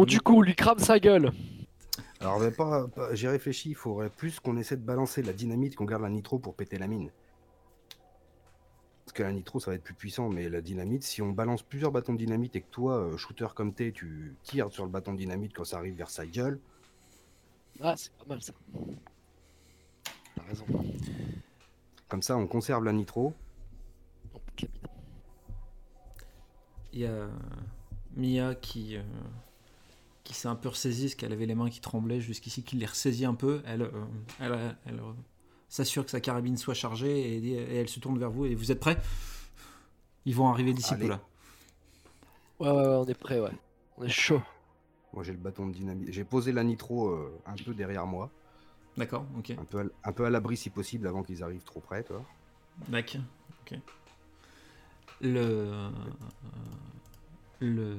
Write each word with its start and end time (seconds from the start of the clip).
Bon, 0.00 0.06
du 0.06 0.18
coup, 0.22 0.38
on 0.38 0.40
lui 0.40 0.54
crame 0.54 0.78
sa 0.78 0.98
gueule. 0.98 1.30
Alors, 2.20 2.40
mais 2.40 2.50
pas, 2.50 2.88
pas- 2.88 3.14
j'ai 3.14 3.28
réfléchi, 3.28 3.68
il 3.68 3.74
faudrait 3.74 4.08
plus 4.08 4.40
qu'on 4.40 4.56
essaie 4.56 4.78
de 4.78 4.82
balancer 4.82 5.20
la 5.22 5.34
dynamite, 5.34 5.76
qu'on 5.76 5.84
garde 5.84 6.00
la 6.00 6.08
nitro 6.08 6.38
pour 6.38 6.54
péter 6.54 6.78
la 6.78 6.86
mine. 6.86 7.10
Parce 9.04 9.12
que 9.12 9.22
la 9.22 9.30
nitro, 9.30 9.60
ça 9.60 9.70
va 9.72 9.74
être 9.74 9.82
plus 9.82 9.92
puissant, 9.92 10.30
mais 10.30 10.48
la 10.48 10.62
dynamite, 10.62 11.02
si 11.02 11.20
on 11.20 11.32
balance 11.32 11.62
plusieurs 11.62 11.92
bâtons 11.92 12.14
de 12.14 12.18
dynamite 12.18 12.56
et 12.56 12.62
que 12.62 12.70
toi, 12.70 12.94
euh, 12.96 13.18
shooter 13.18 13.48
comme 13.54 13.74
t'es, 13.74 13.92
tu 13.92 14.34
tires 14.42 14.70
sur 14.72 14.84
le 14.84 14.90
bâton 14.90 15.12
de 15.12 15.18
dynamite 15.18 15.52
quand 15.54 15.64
ça 15.64 15.76
arrive 15.76 15.96
vers 15.96 16.08
sa 16.08 16.24
gueule, 16.24 16.58
Ah, 17.82 17.94
c'est 17.94 18.10
pas 18.14 18.24
mal 18.26 18.40
ça. 18.40 18.54
T'as 20.34 20.42
raison. 20.44 20.64
comme 22.08 22.22
ça, 22.22 22.38
on 22.38 22.46
conserve 22.46 22.84
la 22.84 22.92
nitro. 22.94 23.34
Il 26.94 27.00
y 27.00 27.06
a 27.06 27.28
Mia 28.16 28.54
qui, 28.54 28.96
euh, 28.96 29.02
qui 30.30 30.36
s'est 30.36 30.46
un 30.46 30.54
peu 30.54 30.68
ressaisie, 30.68 31.06
parce 31.06 31.16
qu'elle 31.16 31.32
avait 31.32 31.46
les 31.46 31.56
mains 31.56 31.68
qui 31.68 31.80
tremblaient 31.80 32.20
jusqu'ici, 32.20 32.62
qui 32.62 32.76
les 32.76 32.86
ressaisit 32.86 33.24
un 33.24 33.34
peu. 33.34 33.62
Elle, 33.66 33.82
euh, 33.82 33.90
elle, 34.38 34.76
elle, 34.86 35.00
euh, 35.00 35.12
s'assure 35.68 36.04
que 36.04 36.10
sa 36.12 36.20
carabine 36.20 36.56
soit 36.56 36.74
chargée 36.74 37.36
et, 37.36 37.76
elle 37.76 37.88
se 37.88 37.98
tourne 37.98 38.16
vers 38.16 38.30
vous. 38.30 38.46
Et 38.46 38.54
vous 38.54 38.70
êtes 38.70 38.78
prêts? 38.78 38.96
Ils 40.26 40.34
vont 40.36 40.48
arriver 40.48 40.72
d'ici 40.72 40.94
peu 40.94 41.08
là. 41.08 41.20
Ouais, 42.60 42.70
ouais, 42.70 42.76
ouais, 42.76 42.86
on 42.86 43.06
est 43.06 43.14
prêt, 43.14 43.40
ouais. 43.40 43.50
On 43.96 44.04
est 44.04 44.08
chaud. 44.08 44.40
Moi, 45.12 45.24
j'ai 45.24 45.32
le 45.32 45.38
bâton 45.38 45.66
de 45.66 45.72
dynamite. 45.72 46.12
J'ai 46.12 46.22
posé 46.22 46.52
la 46.52 46.62
nitro 46.62 47.08
euh, 47.08 47.36
un 47.44 47.54
peu 47.56 47.74
derrière 47.74 48.06
moi, 48.06 48.30
D'accord, 48.96 49.26
ok. 49.36 49.50
un 49.50 49.64
peu 49.64 49.80
à, 49.80 49.84
un 50.08 50.12
peu 50.12 50.26
à 50.26 50.30
l'abri 50.30 50.56
si 50.56 50.70
possible 50.70 51.08
avant 51.08 51.24
qu'ils 51.24 51.42
arrivent 51.42 51.64
trop 51.64 51.80
près, 51.80 52.04
tu 52.04 52.12
vois. 52.12 52.24
D'accord, 52.86 53.22
ok. 53.62 53.78
Le, 55.22 55.90
le, 57.60 57.96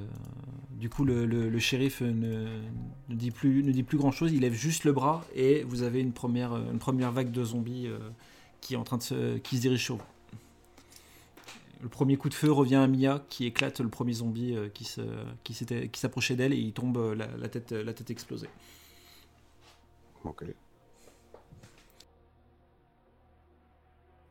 du 0.72 0.90
coup, 0.90 1.04
le, 1.04 1.58
shérif 1.58 2.00
ne, 2.02 2.60
dit 3.08 3.30
plus, 3.30 3.62
ne 3.62 3.72
dit 3.72 3.82
plus 3.82 3.98
grand 3.98 4.10
chose. 4.10 4.32
Il 4.32 4.40
lève 4.40 4.54
juste 4.54 4.84
le 4.84 4.92
bras 4.92 5.24
et 5.34 5.62
vous 5.62 5.82
avez 5.82 6.00
une 6.00 6.12
première, 6.12 6.54
une 6.54 6.78
première 6.78 7.12
vague 7.12 7.30
de 7.30 7.44
zombies 7.44 7.86
euh, 7.86 7.98
qui 8.60 8.74
est 8.74 8.76
en 8.76 8.84
train 8.84 8.98
de 8.98 9.02
se, 9.02 9.38
qui 9.38 9.56
se 9.56 9.62
dirige 9.62 9.84
sur 9.84 9.96
vous. 9.96 10.02
Le 11.82 11.88
premier 11.88 12.16
coup 12.16 12.28
de 12.28 12.34
feu 12.34 12.50
revient 12.50 12.76
à 12.76 12.86
Mia 12.86 13.24
qui 13.28 13.44
éclate 13.44 13.80
le 13.80 13.88
premier 13.88 14.12
zombie 14.12 14.54
euh, 14.54 14.68
qui 14.68 14.88
qui 15.42 16.00
s'approchait 16.00 16.36
d'elle 16.36 16.52
et 16.52 16.58
il 16.58 16.72
tombe 16.72 16.96
euh, 16.96 17.14
la, 17.14 17.28
la 17.36 17.48
tête, 17.48 17.72
la 17.72 17.92
tête 17.92 18.10
explosée. 18.10 18.48
Ok. 20.24 20.44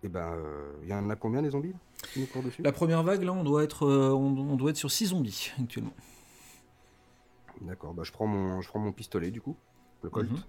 Et 0.04 0.10
ben, 0.10 0.36
il 0.84 0.90
y 0.90 0.94
en 0.94 1.10
a 1.10 1.16
combien 1.16 1.42
des 1.42 1.52
zombies 1.52 1.74
là, 1.74 1.80
qui 2.12 2.22
nous 2.22 2.26
courent 2.26 2.44
dessus? 2.44 2.62
La 2.64 2.72
première 2.72 3.04
vague, 3.04 3.22
là, 3.24 3.34
on 3.34 3.44
doit 3.44 3.64
être, 3.64 3.86
euh, 3.86 4.12
on, 4.12 4.36
on 4.38 4.56
doit 4.56 4.72
être 4.72 4.78
sur 4.78 4.90
6 4.90 5.08
zombies 5.08 5.52
actuellement. 5.62 5.94
D'accord, 7.62 7.94
bah 7.94 8.02
je 8.04 8.12
prends 8.12 8.26
mon, 8.26 8.62
je 8.62 8.68
prends 8.68 8.80
mon 8.80 8.92
pistolet 8.92 9.30
du 9.30 9.40
coup, 9.40 9.56
le 10.02 10.10
Colt. 10.10 10.32
Mhm. 10.32 10.40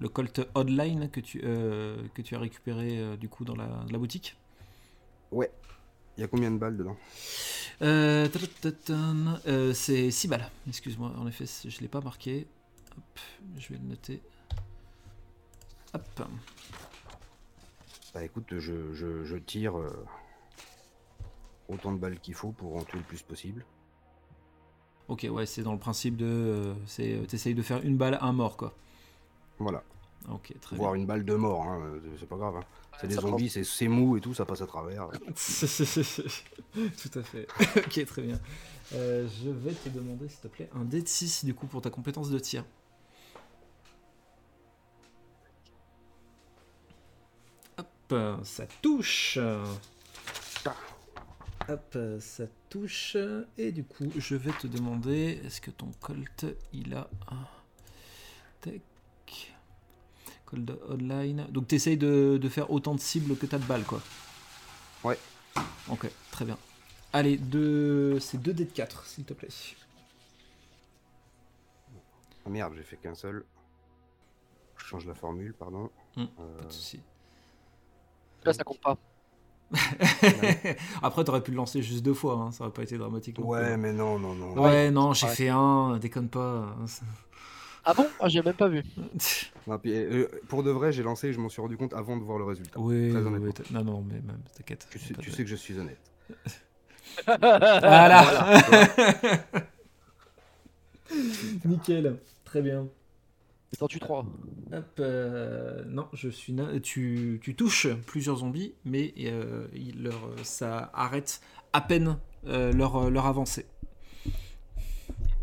Le 0.00 0.08
Colt 0.08 0.40
Hotline 0.54 1.10
que 1.10 1.20
tu, 1.20 1.42
euh, 1.44 2.02
que 2.14 2.22
tu 2.22 2.34
as 2.34 2.38
récupéré 2.38 2.98
euh, 2.98 3.16
du 3.16 3.28
coup 3.28 3.44
dans 3.44 3.54
la, 3.54 3.68
la 3.90 3.98
boutique. 3.98 4.36
Ouais. 5.30 5.50
Il 6.16 6.20
y 6.20 6.24
a 6.24 6.28
combien 6.28 6.50
de 6.50 6.58
balles 6.58 6.76
dedans? 6.76 6.96
Euh, 7.80 8.28
euh, 9.46 9.72
c'est 9.72 10.10
6 10.10 10.28
balles. 10.28 10.50
Excuse-moi, 10.68 11.12
en 11.16 11.26
effet, 11.26 11.46
je 11.46 11.74
ne 11.74 11.80
l'ai 11.80 11.88
pas 11.88 12.00
marqué. 12.00 12.46
Hop, 12.96 13.20
je 13.58 13.68
vais 13.70 13.78
le 13.78 13.88
noter. 13.88 14.20
Hop. 15.94 16.22
Bah 18.14 18.22
écoute, 18.24 18.58
je, 18.58 18.92
je, 18.92 19.24
je 19.24 19.36
tire 19.36 19.78
euh, 19.78 20.04
autant 21.68 21.92
de 21.92 21.98
balles 21.98 22.18
qu'il 22.20 22.34
faut 22.34 22.52
pour 22.52 22.76
en 22.76 22.82
tuer 22.84 22.98
le 22.98 23.04
plus 23.04 23.22
possible. 23.22 23.64
Ok, 25.08 25.26
ouais, 25.30 25.46
c'est 25.46 25.62
dans 25.62 25.72
le 25.72 25.78
principe 25.78 26.16
de. 26.16 26.26
euh, 26.26 26.74
c'est, 26.86 27.14
euh, 27.14 27.24
t'essayes 27.26 27.54
de 27.54 27.62
faire 27.62 27.82
une 27.82 27.96
balle, 27.96 28.18
un 28.20 28.32
mort, 28.32 28.56
quoi. 28.56 28.74
Voilà. 29.58 29.82
Ok, 30.30 30.52
très 30.60 30.76
Voire 30.76 30.94
une 30.94 31.06
balle 31.06 31.24
de 31.24 31.34
mort, 31.34 31.62
hein, 31.66 31.80
euh, 31.82 32.00
c'est 32.18 32.28
pas 32.28 32.36
grave. 32.36 32.56
hein. 32.56 32.64
C'est 33.00 33.08
des 33.08 33.14
ça 33.16 33.22
zombies, 33.22 33.48
c'est 33.48 33.64
c'est 33.64 33.88
mou 33.88 34.16
et 34.16 34.20
tout, 34.20 34.34
ça 34.34 34.44
passe 34.44 34.60
à 34.60 34.66
travers. 34.66 35.08
bien. 35.08 35.18
Tout 35.32 37.18
à 37.18 37.22
fait. 37.22 37.46
ok, 37.76 38.06
très 38.06 38.22
bien. 38.22 38.38
Euh, 38.94 39.26
je 39.42 39.50
vais 39.50 39.72
te 39.72 39.88
demander, 39.88 40.28
s'il 40.28 40.38
te 40.40 40.48
plaît, 40.48 40.68
un 40.74 40.84
dé 40.84 41.02
de 41.02 41.08
6 41.08 41.44
du 41.44 41.54
coup 41.54 41.66
pour 41.66 41.80
ta 41.82 41.90
compétence 41.90 42.30
de 42.30 42.38
tir. 42.38 42.64
Ça 48.44 48.66
touche. 48.80 49.38
Hop, 51.68 51.96
ça 52.20 52.44
touche. 52.68 53.16
Et 53.56 53.70
du 53.72 53.84
coup, 53.84 54.10
je 54.16 54.34
vais 54.34 54.52
te 54.52 54.66
demander, 54.66 55.40
est-ce 55.44 55.60
que 55.60 55.70
ton 55.70 55.90
Colt, 56.00 56.44
il 56.72 56.94
a 56.94 57.08
un... 57.30 57.46
Tac. 58.60 58.80
Colt 60.44 60.70
online. 60.88 61.46
Donc, 61.50 61.68
tu 61.68 61.76
essayes 61.76 61.96
de, 61.96 62.38
de 62.40 62.48
faire 62.48 62.70
autant 62.70 62.94
de 62.94 63.00
cibles 63.00 63.36
que 63.36 63.46
tu 63.46 63.54
as 63.54 63.58
de 63.58 63.64
balles, 63.64 63.84
quoi. 63.84 64.00
Ouais. 65.04 65.18
Ok, 65.88 66.10
très 66.30 66.44
bien. 66.44 66.58
Allez, 67.12 67.36
deux... 67.36 68.18
c'est 68.20 68.38
2 68.38 68.52
dés 68.54 68.64
de 68.64 68.70
4, 68.72 69.06
s'il 69.06 69.24
te 69.24 69.32
plaît. 69.34 69.48
Ah 72.44 72.50
merde, 72.50 72.72
j'ai 72.76 72.82
fait 72.82 72.96
qu'un 72.96 73.14
seul. 73.14 73.44
Je 74.76 74.84
change 74.84 75.06
la 75.06 75.14
formule, 75.14 75.54
pardon. 75.54 75.90
Hmm, 76.16 76.24
Euh, 76.40 76.58
Pas 76.58 76.64
de 76.64 76.72
soucis. 76.72 77.00
Là, 78.44 78.52
ça 78.52 78.64
compte 78.64 78.80
pas. 78.80 78.96
Après, 81.02 81.24
t'aurais 81.24 81.42
pu 81.42 81.50
le 81.50 81.56
lancer 81.56 81.80
juste 81.82 82.02
deux 82.04 82.12
fois, 82.14 82.34
hein, 82.34 82.52
ça 82.52 82.64
aurait 82.64 82.72
pas 82.72 82.82
été 82.82 82.98
dramatique. 82.98 83.38
ouais, 83.38 83.76
mais 83.76 83.92
non, 83.92 84.18
non, 84.18 84.34
non. 84.34 84.60
Ouais, 84.62 84.90
non, 84.90 85.12
j'ai 85.14 85.26
Ouais. 85.26 85.34
fait 85.34 85.48
un, 85.48 85.98
déconne 85.98 86.28
pas. 86.28 86.76
Ah 87.84 87.94
bon? 87.94 88.06
Ah, 88.20 88.28
j'ai 88.28 88.42
même 88.42 88.54
pas 88.54 88.68
vu. 88.68 88.82
Non, 89.68 89.78
puis, 89.78 89.92
euh, 89.94 90.26
pour 90.48 90.64
de 90.64 90.72
vrai, 90.72 90.90
j'ai 90.92 91.04
lancé 91.04 91.28
et 91.28 91.32
je 91.32 91.38
m'en 91.38 91.48
suis 91.48 91.62
rendu 91.62 91.76
compte 91.76 91.94
avant 91.94 92.16
de 92.16 92.22
voir 92.24 92.36
le 92.36 92.44
résultat. 92.44 92.80
Oui, 92.80 93.10
Très 93.10 93.20
oui, 93.20 93.26
honnêtement. 93.28 93.46
oui, 93.46 93.52
t'as- 93.54 93.72
non, 93.72 93.84
non, 93.84 94.02
mais 94.06 94.14
même, 94.16 94.40
t'inquiète. 94.56 94.88
Tu 94.90 94.98
sais, 94.98 95.14
Pas 95.14 95.22
tu 95.22 95.30
de- 95.30 95.34
sais 95.36 95.44
que 95.44 95.48
je 95.50 95.54
suis 95.54 95.78
honnête. 95.78 96.00
Voilà. 97.26 98.56
Nickel, 101.64 102.18
très 102.44 102.62
bien. 102.62 102.88
T'en 103.78 103.88
tues 103.88 104.00
3. 104.00 104.26
Hop, 104.72 104.84
euh, 105.00 105.84
non, 105.86 106.08
je 106.12 106.28
suis. 106.28 106.52
na- 106.52 106.78
Tu, 106.80 107.40
tu 107.42 107.54
touches 107.54 107.88
plusieurs 108.06 108.36
zombies, 108.36 108.74
mais 108.84 109.12
euh, 109.20 109.66
il- 109.74 110.02
leur, 110.02 110.34
ça 110.44 110.90
arrête 110.94 111.40
à 111.72 111.80
peine 111.80 112.18
euh, 112.46 112.72
leur, 112.72 113.10
leur 113.10 113.26
avancée. 113.26 113.66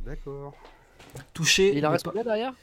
D'accord. 0.05 0.55
Touché, 1.33 1.75
Il 1.75 1.85
en 1.85 1.91
reste 1.91 2.05
combien 2.05 2.23
derrière? 2.23 2.53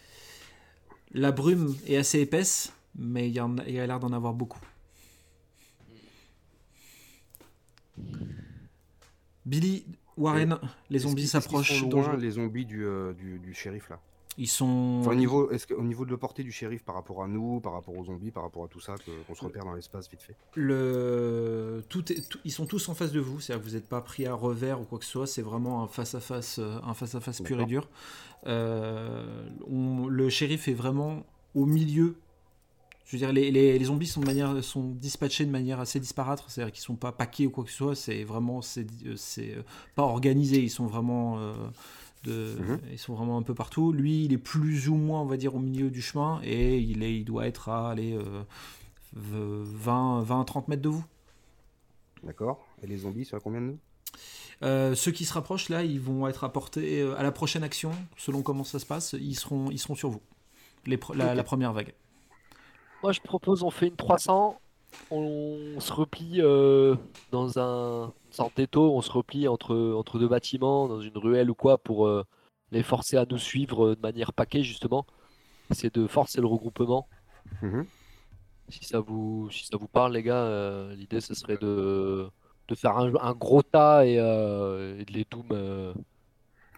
La 1.12 1.32
brume 1.32 1.74
est 1.86 1.96
assez 1.96 2.20
épaisse, 2.20 2.72
mais 2.94 3.28
il 3.28 3.34
y, 3.34 3.40
en 3.40 3.58
a, 3.58 3.64
il 3.66 3.74
y 3.74 3.80
a 3.80 3.86
l'air 3.86 4.00
d'en 4.00 4.12
avoir 4.12 4.34
beaucoup. 4.34 4.60
Billy, 9.44 9.84
Warren, 10.16 10.58
les 10.90 10.98
zombies 11.00 11.26
s'approchent 11.26 11.78
sont 11.80 11.88
loin, 11.88 12.02
dangereux. 12.02 12.16
les 12.18 12.30
zombies 12.32 12.66
du, 12.66 12.84
euh, 12.84 13.12
du, 13.14 13.38
du 13.38 13.54
shérif 13.54 13.88
là? 13.90 14.00
Ils 14.38 14.48
sont. 14.48 14.98
Enfin, 15.00 15.12
au 15.12 15.14
niveau, 15.14 15.50
est-ce 15.50 15.66
qu'au 15.66 15.82
niveau 15.82 16.04
de 16.04 16.10
la 16.10 16.18
portée 16.18 16.42
du 16.42 16.52
shérif 16.52 16.84
par 16.84 16.94
rapport 16.94 17.22
à 17.22 17.26
nous, 17.26 17.60
par 17.60 17.72
rapport 17.72 17.96
aux 17.96 18.04
zombies, 18.04 18.30
par 18.30 18.42
rapport 18.42 18.64
à 18.64 18.68
tout 18.68 18.80
ça, 18.80 18.94
que- 18.96 19.10
qu'on 19.26 19.34
se 19.34 19.42
repère 19.44 19.64
dans 19.64 19.72
l'espace 19.72 20.10
vite 20.10 20.22
fait? 20.22 20.36
Le... 20.54 21.82
Tout 21.88 22.12
est... 22.12 22.28
tout- 22.28 22.38
Ils 22.44 22.50
sont 22.52 22.66
tous 22.66 22.88
en 22.90 22.94
face 22.94 23.12
de 23.12 23.20
vous, 23.20 23.40
c'est-à-dire 23.40 23.64
que 23.64 23.68
vous 23.70 23.74
n'êtes 23.76 23.88
pas 23.88 24.02
pris 24.02 24.26
à 24.26 24.34
revers 24.34 24.80
ou 24.80 24.84
quoi 24.84 24.98
que 24.98 25.04
ce 25.06 25.10
soit, 25.10 25.26
c'est 25.26 25.40
vraiment 25.42 25.82
un 25.82 25.86
face-à-face 25.88 26.58
euh, 26.58 26.78
un 26.84 26.92
face 26.94 27.14
à 27.14 27.20
face 27.20 27.40
pur 27.40 27.60
et 27.60 27.64
dur. 27.66 27.88
Euh, 28.46 29.48
on- 29.68 30.06
Le 30.08 30.28
shérif 30.28 30.68
est 30.68 30.74
vraiment 30.74 31.24
au 31.54 31.66
milieu. 31.66 32.16
Je 33.04 33.12
veux 33.12 33.18
dire, 33.18 33.32
les, 33.32 33.50
les- 33.52 33.78
les 33.78 33.84
zombies 33.84 34.06
sont, 34.06 34.20
de 34.20 34.26
manière, 34.26 34.62
sont 34.64 34.90
dispatchés 34.90 35.46
de 35.46 35.50
manière 35.50 35.78
assez 35.78 36.00
disparate, 36.00 36.42
c'est-à-dire 36.48 36.72
qu'ils 36.72 36.82
sont 36.82 36.96
pas 36.96 37.12
paqués 37.12 37.46
ou 37.46 37.50
quoi 37.50 37.62
que 37.64 37.70
ce 37.70 37.76
soit, 37.76 37.94
c'est 37.94 38.24
vraiment 38.24 38.62
c'est 38.62 38.86
euh, 39.06 39.14
c'est, 39.16 39.54
pas 39.94 40.02
organisé, 40.02 40.60
ils 40.60 40.70
sont 40.70 40.86
vraiment 40.86 41.38
euh, 41.38 41.54
de, 42.26 42.56
Mhm. 42.60 42.80
ils 42.92 42.98
sont 42.98 43.14
vraiment 43.14 43.38
un 43.38 43.42
peu 43.42 43.54
partout. 43.54 43.92
Lui, 43.92 44.24
il 44.24 44.32
est 44.32 44.38
plus 44.38 44.88
ou 44.88 44.96
moins, 44.96 45.20
on 45.20 45.26
va 45.26 45.36
dire, 45.36 45.54
au 45.54 45.58
milieu 45.58 45.90
du 45.90 46.02
chemin 46.02 46.40
et 46.42 46.78
il, 46.78 47.02
est, 47.02 47.16
il 47.16 47.24
doit 47.24 47.46
être 47.46 47.68
à 47.68 47.90
aller, 47.90 48.14
euh, 48.14 48.42
20, 49.12 50.22
20 50.22 50.44
30 50.44 50.68
mètres 50.68 50.82
de 50.82 50.88
vous. 50.88 51.04
D'accord 52.22 52.66
Et 52.82 52.86
les 52.86 52.98
zombies, 52.98 53.24
c'est 53.24 53.36
à 53.36 53.40
combien 53.40 53.60
de 53.60 53.66
nous? 53.66 53.78
Euh, 54.62 54.94
ceux 54.94 55.12
qui 55.12 55.24
se 55.24 55.34
rapprochent 55.34 55.68
là, 55.68 55.84
ils 55.84 56.00
vont 56.00 56.26
être 56.26 56.44
apportés 56.44 57.02
euh, 57.02 57.18
à 57.18 57.22
la 57.22 57.30
prochaine 57.30 57.62
action, 57.62 57.92
selon 58.16 58.42
comment 58.42 58.64
ça 58.64 58.78
se 58.78 58.86
passe, 58.86 59.14
ils 59.18 59.34
seront, 59.34 59.70
ils 59.70 59.78
seront 59.78 59.94
sur 59.94 60.08
vous. 60.08 60.22
Les 60.86 60.98
la 61.14 61.42
première 61.42 61.72
vague. 61.72 61.94
Moi, 63.02 63.12
je 63.12 63.20
propose, 63.20 63.62
on 63.62 63.70
fait 63.70 63.88
une 63.88 63.96
300. 63.96 64.58
On 65.10 65.78
se 65.80 65.92
replie 65.92 66.40
euh, 66.40 66.96
dans 67.30 67.58
un 67.58 68.06
une 68.26 68.32
sorte 68.32 68.56
d'étau. 68.56 68.92
On 68.94 69.02
se 69.02 69.10
replie 69.10 69.48
entre, 69.48 69.74
entre 69.94 70.18
deux 70.18 70.28
bâtiments, 70.28 70.88
dans 70.88 71.00
une 71.00 71.16
ruelle 71.16 71.50
ou 71.50 71.54
quoi, 71.54 71.78
pour 71.78 72.06
euh, 72.06 72.24
les 72.72 72.82
forcer 72.82 73.16
à 73.16 73.24
nous 73.24 73.38
suivre 73.38 73.88
euh, 73.88 73.96
de 73.96 74.00
manière 74.00 74.32
paquet, 74.32 74.62
justement. 74.62 75.06
C'est 75.70 75.94
de 75.94 76.06
forcer 76.06 76.40
le 76.40 76.46
regroupement. 76.46 77.08
Mhm. 77.62 77.86
Si 78.68 78.84
ça 78.84 79.00
vous, 79.00 79.48
si 79.50 79.66
ça 79.66 79.76
vous 79.76 79.88
parle, 79.88 80.12
les 80.14 80.22
gars, 80.22 80.42
euh, 80.44 80.94
l'idée, 80.96 81.20
ce 81.20 81.34
serait 81.34 81.56
de, 81.58 82.28
de 82.68 82.74
faire 82.74 82.96
un, 82.98 83.14
un 83.16 83.32
gros 83.34 83.62
tas 83.62 84.04
et, 84.06 84.14
et 84.14 85.04
de 85.04 85.12
les 85.12 85.24
doom. 85.30 85.94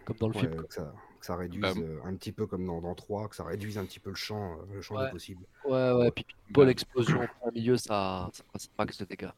comme 0.05 0.17
dans 0.17 0.27
le 0.29 0.35
Ouais, 0.35 0.41
film. 0.41 0.65
ça, 0.69 0.93
que 1.19 1.25
ça 1.25 1.35
réduise 1.35 1.61
Bah, 1.61 1.73
euh, 1.77 1.99
un 2.05 2.15
petit 2.15 2.31
peu 2.31 2.47
comme 2.47 2.65
dans, 2.65 2.81
dans 2.81 2.95
3, 2.95 3.27
que 3.27 3.35
ça 3.35 3.43
réduise 3.43 3.77
un 3.77 3.85
petit 3.85 3.99
peu 3.99 4.09
le 4.09 4.15
champ, 4.15 4.53
euh, 4.53 4.75
le 4.75 4.81
champ 4.81 4.95
Ouais. 4.95 5.05
des 5.05 5.11
possibles. 5.11 5.45
Ouais, 5.65 5.91
ouais, 5.91 6.11
puis 6.11 6.25
Bah, 6.27 6.53
Paul 6.53 6.69
explosion 6.69 7.19
au 7.43 7.51
milieu, 7.51 7.77
ça, 7.77 8.29
ça 8.33 8.43
passe 8.51 8.69
max 8.77 8.97
de 8.97 9.05
dégâts. 9.05 9.29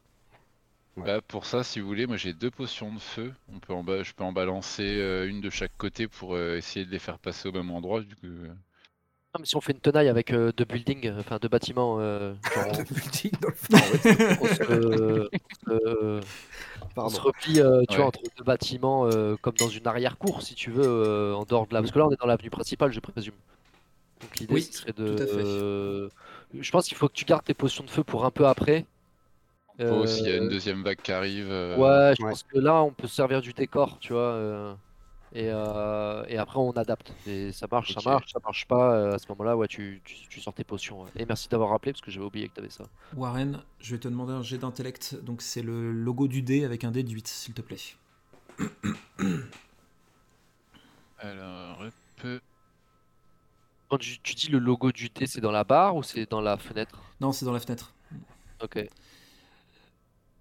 bah, 0.96 1.20
pour 1.22 1.44
ça, 1.46 1.62
si 1.64 1.80
vous 1.80 1.86
voulez, 1.86 2.06
moi 2.06 2.16
j'ai 2.16 2.32
deux 2.32 2.50
potions 2.50 2.92
de 2.94 2.98
feu. 3.00 3.32
On 3.52 3.58
peut 3.58 3.72
en 3.72 3.82
ba- 3.84 4.02
Je 4.02 4.12
peux 4.12 4.24
en 4.24 4.32
balancer 4.32 4.86
euh, 4.98 5.28
une 5.28 5.40
de 5.40 5.50
chaque 5.50 5.76
côté 5.76 6.06
pour 6.08 6.34
euh, 6.36 6.56
essayer 6.56 6.84
de 6.86 6.90
les 6.90 6.98
faire 6.98 7.18
passer 7.18 7.48
au 7.48 7.52
même 7.52 7.70
endroit. 7.70 8.00
Du 8.02 8.14
coup. 8.16 8.26
Non, 8.26 9.40
mais 9.40 9.46
si 9.46 9.56
on 9.56 9.62
fait 9.62 9.72
une 9.72 9.80
tenaille 9.80 10.08
avec 10.10 10.30
euh, 10.34 10.52
deux 10.52 10.66
buildings, 10.66 11.10
enfin 11.18 11.38
deux 11.40 11.48
bâtiments, 11.48 11.96
euh, 12.00 12.34
genre, 12.54 12.66
Le 12.78 12.84
building 12.84 13.30
dans 13.40 13.48
le 13.48 13.54
fond, 13.54 13.78
on, 16.96 17.08
se, 17.08 17.20
on 17.20 17.20
replie, 17.20 17.60
euh, 17.60 17.82
tu 17.88 17.96
vois, 17.98 18.06
Ouais. 18.06 18.08
entre 18.08 18.22
deux 18.36 18.44
bâtiments, 18.44 19.06
euh, 19.06 19.36
comme 19.36 19.56
dans 19.56 19.68
une 19.68 19.86
arrière-cour, 19.86 20.42
si 20.42 20.54
tu 20.54 20.70
veux, 20.70 20.84
euh, 20.84 21.34
en 21.34 21.44
dehors 21.44 21.66
de 21.66 21.74
là. 21.74 21.80
Parce 21.80 21.92
que 21.92 21.98
là, 21.98 22.06
on 22.06 22.10
est 22.12 22.20
dans 22.20 22.26
l'avenue 22.26 22.50
principale, 22.50 22.92
je 22.92 23.00
présume. 23.00 23.34
Donc 24.22 24.38
l'idée, 24.38 24.56
Oui, 24.56 24.62
ce 24.62 24.72
serait 24.72 24.92
de. 24.92 25.04
tout 25.04 25.16
à 25.22 25.26
fait. 25.26 25.44
euh, 25.44 26.08
je 26.54 26.70
pense 26.72 26.88
qu'il 26.88 26.96
faut 26.96 27.08
que 27.08 27.14
tu 27.14 27.24
gardes 27.26 27.44
tes 27.44 27.54
potions 27.54 27.84
de 27.84 27.90
feu 27.90 28.04
pour 28.04 28.24
un 28.26 28.30
peu 28.30 28.46
après. 28.46 28.86
S'il 30.06 30.26
y 30.26 30.30
a 30.30 30.36
une 30.36 30.48
deuxième 30.48 30.82
vague 30.82 31.00
qui 31.02 31.12
arrive. 31.12 31.50
euh, 31.50 31.78
Ouais, 31.78 32.14
je 32.18 32.22
Ouais. 32.22 32.30
pense 32.30 32.42
que 32.42 32.58
là, 32.58 32.82
on 32.82 32.92
peut 32.92 33.06
se 33.06 33.14
servir 33.14 33.40
du 33.40 33.52
décor, 33.52 33.98
tu 33.98 34.12
vois. 34.12 34.78
Euh, 35.34 35.40
et, 35.40 35.48
euh, 35.50 36.24
et 36.28 36.38
après, 36.38 36.58
on 36.58 36.70
adapte. 36.72 37.12
Et 37.26 37.52
ça 37.52 37.66
marche, 37.70 37.94
ça 37.94 38.00
marche, 38.04 38.32
ça 38.32 38.38
marche 38.44 38.66
pas. 38.66 38.94
euh, 38.96 39.14
à 39.14 39.18
ce 39.18 39.26
moment-là, 39.30 39.56
ouais, 39.56 39.68
tu, 39.68 40.00
tu, 40.04 40.14
tu 40.28 40.40
sors 40.40 40.54
tes 40.54 40.64
potions. 40.64 41.02
ouais. 41.02 41.10
Et 41.16 41.26
merci 41.26 41.48
d'avoir 41.48 41.70
rappelé, 41.70 41.92
parce 41.92 42.02
que 42.02 42.10
j'avais 42.10 42.26
oublié 42.26 42.48
que 42.48 42.54
t'avais 42.54 42.70
ça. 42.70 42.84
Warren, 43.16 43.62
je 43.80 43.94
vais 43.94 44.00
te 44.00 44.08
demander 44.08 44.32
un 44.32 44.42
jet 44.42 44.58
d'intellect. 44.58 45.16
Donc 45.22 45.42
c'est 45.42 45.62
le 45.62 45.92
logo 45.92 46.28
du 46.28 46.42
dé 46.42 46.64
avec 46.64 46.84
un 46.84 46.90
dé 46.90 47.02
de 47.02 47.10
8, 47.10 47.26
s'il 47.28 47.54
te 47.54 47.62
plaît. 47.62 47.78
Alors. 51.18 51.84
Quand 53.88 53.98
tu, 53.98 54.18
tu 54.20 54.34
dis 54.34 54.48
le 54.48 54.58
logo 54.58 54.90
du 54.92 55.10
thé, 55.10 55.26
c'est 55.26 55.40
dans 55.40 55.52
la 55.52 55.64
barre 55.64 55.96
ou 55.96 56.02
c'est 56.02 56.30
dans 56.30 56.40
la 56.40 56.56
fenêtre? 56.58 56.98
Non, 57.20 57.32
c'est 57.32 57.44
dans 57.44 57.52
la 57.52 57.60
fenêtre. 57.60 57.94
Ok. 58.62 58.78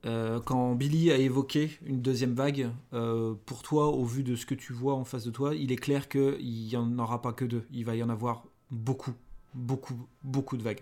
Euh, 0.05 0.39
quand 0.39 0.73
Billy 0.73 1.11
a 1.11 1.17
évoqué 1.17 1.77
une 1.85 2.01
deuxième 2.01 2.33
vague, 2.33 2.71
euh, 2.93 3.35
pour 3.45 3.61
toi, 3.61 3.87
au 3.87 4.03
vu 4.03 4.23
de 4.23 4.35
ce 4.35 4.45
que 4.45 4.55
tu 4.55 4.73
vois 4.73 4.95
en 4.95 5.03
face 5.03 5.25
de 5.25 5.31
toi, 5.31 5.53
il 5.53 5.71
est 5.71 5.77
clair 5.77 6.09
qu'il 6.09 6.41
n'y 6.41 6.75
en 6.75 6.97
aura 6.97 7.21
pas 7.21 7.33
que 7.33 7.45
deux. 7.45 7.67
Il 7.71 7.85
va 7.85 7.95
y 7.95 8.01
en 8.01 8.09
avoir 8.09 8.43
beaucoup, 8.71 9.13
beaucoup, 9.53 10.07
beaucoup 10.23 10.57
de 10.57 10.63
vagues. 10.63 10.81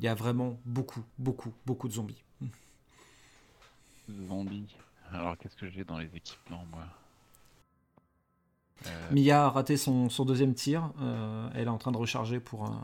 Il 0.00 0.04
y 0.04 0.08
a 0.08 0.14
vraiment 0.14 0.58
beaucoup, 0.64 1.04
beaucoup, 1.18 1.52
beaucoup 1.66 1.86
de 1.86 1.92
zombies. 1.92 2.24
Zombie. 4.26 4.74
Alors, 5.12 5.38
qu'est-ce 5.38 5.56
que 5.56 5.68
j'ai 5.68 5.84
dans 5.84 5.98
les 5.98 6.08
équipements, 6.16 6.64
moi? 6.72 6.84
Euh, 8.86 9.10
Mia 9.12 9.44
a 9.44 9.50
raté 9.50 9.76
son, 9.76 10.08
son 10.08 10.24
deuxième 10.24 10.54
tir. 10.54 10.90
elle 11.54 11.66
est 11.66 11.68
en 11.68 11.78
train 11.78 11.92
de 11.92 11.98
recharger 11.98 12.40
pour, 12.40 12.64
euh, 12.64 12.74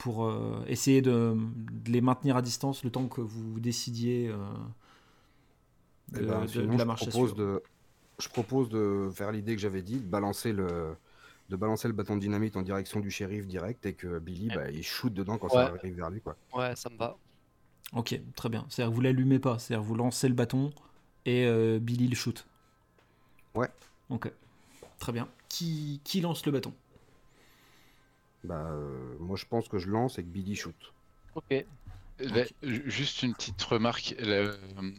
pour 0.00 0.24
euh, 0.26 0.64
essayer 0.66 1.02
de, 1.02 1.36
de 1.36 1.92
les 1.92 2.00
maintenir 2.00 2.36
à 2.36 2.42
distance 2.42 2.84
le 2.84 2.90
temps 2.90 3.06
que 3.08 3.20
vous 3.20 3.60
décidiez 3.60 4.28
euh, 4.28 4.36
de, 6.12 6.20
Eh 6.20 6.24
ben, 6.24 6.46
de- 6.46 6.46
sinon, 6.46 6.72
de 6.72 6.78
la 6.78 6.84
je 6.84 6.84
marche 6.84 7.06
à 7.06 7.10
propose 7.10 7.30
suivre. 7.30 7.34
de, 7.34 7.62
je 8.18 8.28
propose 8.28 8.68
de 8.68 9.10
faire 9.14 9.32
l'idée 9.32 9.54
que 9.54 9.60
j'avais 9.62 9.82
dit, 9.82 9.96
de 10.00 10.06
balancer 10.08 10.52
le, 10.52 10.96
de 11.50 11.56
balancer 11.56 11.88
le 11.88 11.94
bâton 11.94 12.16
de 12.16 12.20
dynamite 12.20 12.56
en 12.56 12.62
direction 12.62 13.00
du 13.00 13.10
shérif 13.10 13.46
direct 13.46 13.86
et 13.86 13.94
que 13.94 14.18
Billy, 14.18 14.50
bah, 14.50 14.70
il 14.70 14.82
shoot 14.82 15.12
dedans 15.12 15.38
quand 15.38 15.48
ça 15.50 15.72
Ouais. 15.72 15.78
arrive 15.78 15.94
vers 15.96 16.10
lui, 16.10 16.20
quoi. 16.20 16.36
Ouais, 16.54 16.74
ça 16.76 16.90
me 16.90 16.96
va. 16.96 17.16
Ok, 17.92 18.20
très 18.36 18.48
bien. 18.48 18.66
C'est-à-dire 18.68 18.90
que 18.90 18.94
vous 18.96 19.00
l'allumez 19.02 19.38
pas, 19.38 19.58
c'est-à-dire 19.58 19.82
que 19.82 19.88
vous 19.88 19.96
lancez 19.96 20.28
le 20.28 20.34
bâton 20.34 20.72
et 21.26 21.44
euh, 21.46 21.78
Billy 21.80 22.08
le 22.08 22.14
shoot. 22.16 22.46
Ouais. 23.54 23.68
Ok, 24.10 24.30
très 24.98 25.12
bien. 25.12 25.28
Qui, 25.48 26.00
qui 26.04 26.20
lance 26.20 26.46
le 26.46 26.52
bâton? 26.52 26.72
Bah, 28.44 28.70
euh, 28.72 29.16
moi, 29.18 29.36
je 29.36 29.46
pense 29.46 29.68
que 29.68 29.78
je 29.78 29.88
lance 29.90 30.18
et 30.18 30.24
que 30.24 30.28
Billy 30.28 30.54
shoot. 30.56 30.76
Ok. 31.34 31.54
Juste 32.62 33.22
une 33.22 33.34
petite 33.34 33.62
remarque. 33.62 34.14
La, 34.18 34.52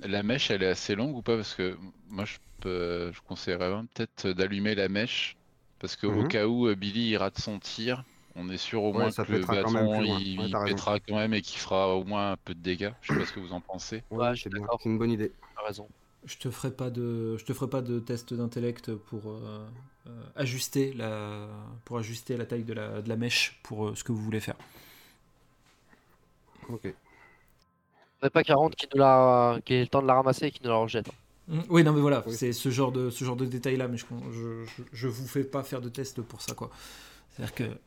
la 0.03 0.23
mèche, 0.23 0.49
elle 0.51 0.63
est 0.63 0.67
assez 0.67 0.95
longue 0.95 1.15
ou 1.17 1.21
pas? 1.23 1.35
Parce 1.35 1.55
que 1.55 1.77
moi, 2.07 2.25
je, 2.25 2.37
peux, 2.59 3.11
je 3.13 3.21
conseillerais 3.21 3.69
vraiment 3.69 3.87
peut-être 3.87 4.29
d'allumer 4.29 4.75
la 4.75 4.89
mèche. 4.89 5.37
Parce 5.79 5.95
que 5.95 6.07
au 6.07 6.23
Mhm. 6.23 6.25
cas 6.25 6.47
où 6.47 6.67
euh, 6.67 6.75
Billy 6.75 7.09
il 7.11 7.17
rate 7.17 7.39
son 7.39 7.59
tir, 7.59 8.05
on 8.35 8.49
est 8.49 8.57
sûr 8.57 8.83
au 8.83 8.93
Ouais, 8.93 9.11
moins 9.11 9.13
que 9.13 9.31
le 9.31 9.45
pètera 9.45 9.57
quand 9.57 9.71
même 9.71 9.89
bâton 9.89 10.03
il, 10.03 10.07
Ouais, 10.37 10.47
il 10.47 10.55
quand 11.05 11.15
même 11.15 11.33
et 11.33 11.41
qu'il 11.41 11.59
fera 11.59 11.95
au 11.95 12.03
moins 12.05 12.31
un 12.33 12.37
peu 12.37 12.53
de 12.55 12.61
dégâts. 12.61 12.93
Je 13.01 13.09
sais 13.09 13.15
pas 13.15 13.25
ce 13.25 13.33
que 13.33 13.39
vous 13.39 13.53
en 13.53 13.61
pensez. 13.61 14.03
Ouais, 14.09 14.35
c'est 14.35 14.49
bien. 14.51 14.67
d'accord. 14.67 14.79
C'est 14.81 14.89
une 14.89 14.97
bonne 14.97 15.11
idée. 15.11 15.35
T'as 15.55 15.63
raison. 15.67 15.89
Je 16.23 16.37
te 16.37 16.51
ferai 16.51 16.75
pas 16.75 16.91
de, 16.91 17.37
je 17.37 17.45
te 17.45 17.53
ferai 17.53 17.69
pas 17.69 17.81
de 17.83 17.99
test 17.99 18.33
d'intellect 18.33 18.95
pour 18.95 19.31
euh, 19.31 19.69
ajuster 20.35 20.93
la, 20.93 21.47
pour 21.85 21.97
ajuster 21.97 22.37
la 22.37 22.45
taille 22.45 22.63
de 22.63 22.73
la, 22.73 23.01
de 23.01 23.09
la 23.09 23.15
mèche 23.17 23.59
pour 23.63 23.89
euh, 23.89 23.95
ce 23.95 24.03
que 24.03 24.11
vous 24.11 24.21
voulez 24.21 24.39
faire. 24.39 24.55
Ok. 26.67 26.85
Faudrait 28.21 28.29
pas 28.29 28.43
40 28.45 28.75
qui 28.77 28.87
nous 28.93 28.99
la, 28.99 29.59
qui 29.65 29.73
ait 29.73 29.81
le 29.81 29.87
temps 29.87 30.01
de 30.01 30.07
la 30.07 30.13
ramasser 30.13 30.45
et 30.45 30.51
qui 30.51 30.63
nous 30.63 30.69
la 30.69 30.77
rejette. 30.77 31.09
hein. 31.09 31.15
Mm, 31.47 31.61
Oui, 31.69 31.83
non, 31.83 31.93
mais 31.93 32.01
voilà, 32.01 32.25
Oui. 32.25 32.37
c'est 32.37 32.53
ce 32.53 32.69
genre 32.69 32.91
de, 32.91 33.09
ce 33.09 33.23
genre 33.25 33.35
de 33.35 33.45
détail 33.45 33.77
là, 33.77 33.87
mais 33.87 33.97
je, 33.97 34.05
je, 34.31 34.65
je, 34.65 34.83
je 34.91 35.07
vous 35.07 35.27
fais 35.27 35.43
pas 35.43 35.63
faire 35.63 35.81
de 35.81 35.89
test 35.89 36.21
pour 36.21 36.41
ça, 36.41 36.53
quoi. 36.53 36.69
C'est-à-dire 37.31 37.55
que, 37.55 37.79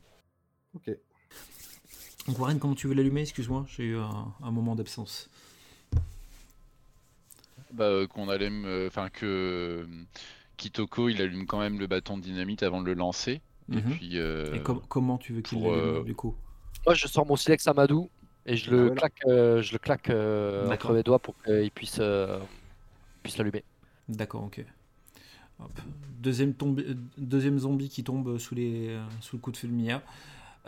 Ok. 0.75 0.89
donc 2.27 2.39
Warren, 2.39 2.59
comment 2.59 2.75
tu 2.75 2.87
veux 2.87 2.95
l'allumer? 2.95 3.23
Excuse-moi, 3.23 3.67
j'ai 3.69 3.85
eu 3.85 3.97
un, 3.99 4.33
un 4.43 4.51
moment 4.51 4.75
d'absence. 4.75 5.29
Bah, 7.73 7.85
euh, 7.85 8.07
qu'on 8.07 8.29
allume, 8.29 8.65
euh, 8.67 8.87
enfin 8.89 9.11
que 9.11 9.27
euh, 9.87 10.05
Kitoko 10.57 11.09
il 11.09 11.21
allume 11.23 11.47
quand 11.47 11.59
même 11.61 11.79
le 11.79 11.87
bâton 11.87 12.17
de 12.19 12.23
dynamite 12.23 12.63
avant 12.63 12.81
de 12.81 12.87
le 12.87 12.95
lancer. 12.95 13.41
Et 13.73 13.77
Mhm. 13.77 13.83
puis, 13.93 14.11
euh, 14.19 14.55
Et 14.55 14.63
com- 14.63 14.83
comment 14.89 15.17
tu 15.19 15.33
veux 15.33 15.41
qu'il 15.41 15.59
l'allume 15.63 15.97
euh, 15.97 16.03
du 16.05 16.15
coup? 16.15 16.35
Moi, 16.87 16.95
je 16.95 17.07
sors 17.07 17.27
mon 17.27 17.37
silex 17.37 17.67
Amadou 17.67 18.11
et 18.45 18.57
je 18.57 18.71
le 18.71 18.77
Ah, 18.77 18.83
voilà. 18.85 18.95
claque, 19.01 19.21
euh, 19.27 19.63
je 19.63 19.73
le 19.73 19.79
claque 19.79 20.11
euh, 20.11 20.69
D'accord. 20.69 20.91
entre 20.91 20.97
mes 20.99 21.03
doigts 21.03 21.19
pour 21.19 21.35
qu'il 21.43 21.71
puisse, 21.71 21.97
euh, 21.99 22.39
puisse 23.23 23.39
l'allumer. 23.39 23.65
D'accord, 24.09 24.45
ok. 24.45 24.65
Hop. 25.61 25.71
Deuxième, 26.21 26.53
tombe- 26.53 26.83
deuxième 27.17 27.59
zombie 27.59 27.89
qui 27.89 28.05
tombe 28.05 28.37
sous, 28.39 28.55
les, 28.55 28.99
sous 29.21 29.37
le 29.37 29.41
coup 29.41 29.51
de 29.53 29.57
feu 29.57 29.69
de 29.69 29.73
Mia. 29.73 30.03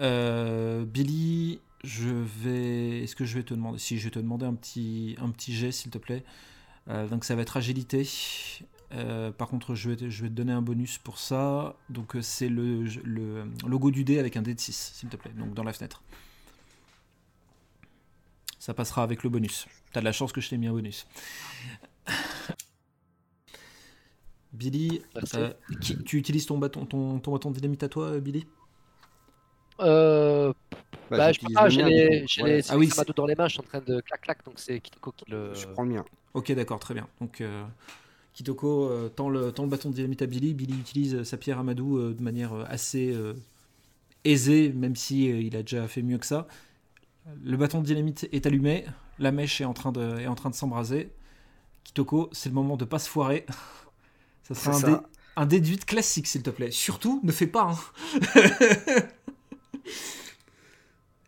Euh, 0.01 0.85
Billy, 0.85 1.61
je 1.85 2.09
vais. 2.09 3.03
Est-ce 3.03 3.17
que 3.17 3.25
je 3.25 3.37
vais 3.37 3.43
te 3.43 3.53
demander 3.53 3.79
Si, 3.79 3.99
je 3.99 4.05
vais 4.05 4.11
te 4.11 4.19
demander 4.19 4.47
un 4.47 4.55
petit, 4.55 5.17
un 5.21 5.29
petit 5.31 5.55
jet, 5.55 5.73
s'il 5.73 5.91
te 5.91 5.99
plaît. 5.99 6.23
Euh, 6.89 7.09
donc, 7.09 7.25
ça 7.25 7.35
va 7.35 7.43
être 7.43 7.57
agilité. 7.57 8.09
Euh, 8.97 9.31
par 9.31 9.49
contre, 9.49 9.75
je 9.75 9.91
vais, 9.91 9.97
te, 9.97 10.09
je 10.09 10.23
vais 10.23 10.29
te 10.29 10.35
donner 10.35 10.53
un 10.53 10.63
bonus 10.63 10.99
pour 10.99 11.19
ça. 11.19 11.77
Donc, 11.91 12.17
euh, 12.17 12.23
c'est 12.23 12.49
le, 12.49 12.85
le 13.05 13.45
logo 13.67 13.91
du 13.91 14.05
dé 14.05 14.19
avec 14.19 14.37
un 14.37 14.43
dé 14.43 14.55
de 14.55 14.61
6, 14.61 14.93
s'il 14.95 15.09
te 15.09 15.17
plaît. 15.17 15.33
Donc, 15.37 15.55
dans 15.55 15.65
la 15.65 15.73
fenêtre. 15.73 16.03
Ça 18.59 18.75
passera 18.75 19.03
avec 19.03 19.23
le 19.23 19.31
bonus. 19.31 19.67
T'as 19.93 20.01
de 20.01 20.05
la 20.05 20.13
chance 20.13 20.33
que 20.33 20.41
je 20.41 20.49
t'ai 20.49 20.57
mis 20.57 20.67
un 20.67 20.73
bonus. 20.73 21.07
Billy, 24.53 25.03
euh, 25.35 25.53
qui- 25.81 26.03
tu 26.03 26.17
utilises 26.17 26.47
ton 26.47 26.59
bâton, 26.59 26.87
ton, 26.87 27.19
ton 27.19 27.33
bâton 27.33 27.51
de 27.51 27.57
dynamite 27.57 27.83
à 27.83 27.89
toi, 27.89 28.07
euh, 28.07 28.21
Billy? 28.21 28.47
Euh, 29.81 30.53
bah, 31.11 31.29
je 31.29 31.35
j'utilise 31.35 31.55
pas, 31.55 31.65
le 31.65 31.71
j'ai 31.71 31.83
les, 31.83 32.27
j'ai 32.27 32.43
les 32.43 32.71
Ah 32.71 32.79
oui, 32.79 32.91
dans 33.15 33.27
les 33.27 33.35
mains, 33.35 33.49
je 33.49 33.53
suis 33.53 33.61
en 33.61 33.65
train 33.65 33.81
de 33.81 34.01
clac 34.01 34.23
clac, 34.23 34.45
donc 34.45 34.55
c'est 34.59 34.81
Kitoko 34.81 35.13
qui 35.13 35.31
le. 35.31 35.53
Je 35.55 35.67
prends 35.67 35.83
le 35.85 35.91
mien. 35.91 36.05
Ok, 36.33 36.53
d'accord, 36.53 36.81
très 36.81 36.95
bien. 36.95 37.07
Donc, 37.21 37.41
euh, 37.41 37.65
Kitoko 38.37 38.91
euh, 38.91 39.09
tend, 39.09 39.31
le, 39.31 39.51
tend 39.51 39.63
le 39.65 39.71
bâton 39.71 39.89
de 39.89 39.95
dynamite 39.95 40.21
à 40.21 40.27
Billy. 40.27 40.53
Billy 40.53 40.75
utilise 40.79 41.15
euh, 41.15 41.25
sa 41.25 41.39
pierre 41.39 41.59
Amadou 41.59 41.97
euh, 41.97 42.15
de 42.15 42.23
manière 42.23 42.53
assez 42.69 43.11
euh, 43.13 43.33
aisée, 44.25 44.73
même 44.75 44.95
si 44.95 45.31
euh, 45.33 45.41
il 45.41 45.57
a 45.57 45.63
déjà 45.63 45.89
fait 45.89 46.03
mieux 46.03 46.19
que 46.19 46.27
ça. 46.27 46.47
Le 47.43 47.57
bâton 47.57 47.81
de 47.81 47.87
dynamite 47.87 48.29
est 48.33 48.47
allumé, 48.47 48.85
la 49.19 49.33
mèche 49.33 49.61
est 49.61 49.65
en 49.65 49.73
train 49.75 49.91
de, 49.91 50.19
est 50.21 50.27
en 50.27 50.35
train 50.35 50.51
de 50.51 50.55
s'embraser. 50.55 51.11
Kitoko, 51.85 52.29
c'est 52.33 52.51
le 52.51 52.55
moment 52.55 52.77
de 52.77 52.85
pas 52.85 52.99
se 52.99 53.09
foirer. 53.09 53.47
ça 54.45 54.55
sera 54.55 54.77
un, 54.77 54.81
C'est 54.81 54.87
dé, 54.87 54.93
ça. 54.93 55.03
un 55.37 55.47
dé 55.47 55.61
de 55.61 55.67
8 55.69 55.85
classique, 55.87 56.27
s'il 56.27 56.43
te 56.43 56.51
plaît. 56.51 56.71
Surtout, 56.71 57.21
ne 57.25 57.33
fais 57.33 57.47
pas. 57.47 57.71
hein. 57.71 57.79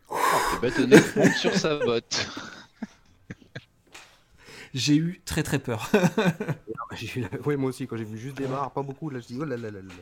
le 0.09 0.61
bâtonnet 0.61 1.01
monte 1.15 1.33
sur 1.33 1.53
sa 1.55 1.75
botte. 1.77 2.27
J'ai 4.73 4.95
eu 4.95 5.21
très 5.25 5.43
très 5.43 5.59
peur. 5.59 5.91
J'ai 6.95 7.19
eu 7.19 7.21
la- 7.23 7.39
Ouais, 7.41 7.55
moi 7.55 7.69
aussi, 7.69 7.85
quand 7.87 7.97
j'ai 7.97 8.03
vu 8.03 8.17
juste 8.17 8.37
des 8.37 8.47
barres, 8.47 8.71
pas 8.71 8.81
beaucoup, 8.83 9.09
là, 9.09 9.19
je 9.19 9.27
dis 9.27 9.37
oh 9.39 9.45
là 9.45 9.57
là 9.57 9.69
là 9.71 9.79
là. 9.81 9.93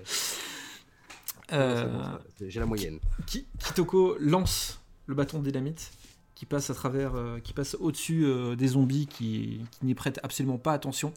Euh, 1.53 1.86
bon, 1.88 2.20
J'ai 2.50 2.60
la 2.60 2.65
moyenne. 2.65 3.00
Ki- 3.25 3.46
Kitoko 3.60 4.17
lance 4.20 4.79
le 5.06 5.15
bâton 5.15 5.39
de 5.39 5.46
dynamite 5.50 5.91
qui 6.36 6.46
passe 6.46 6.70
à 6.70 6.74
travers, 6.74 7.15
euh, 7.15 7.39
qui 7.39 7.53
passe 7.53 7.75
au-dessus 7.79 8.25
euh, 8.25 8.56
des 8.56 8.67
zombies 8.70 9.08
qui, 9.08 9.62
qui 9.72 9.86
n'y 9.86 9.96
prêtent 9.96 10.20
absolument 10.24 10.58
pas 10.58 10.74
attention. 10.74 11.13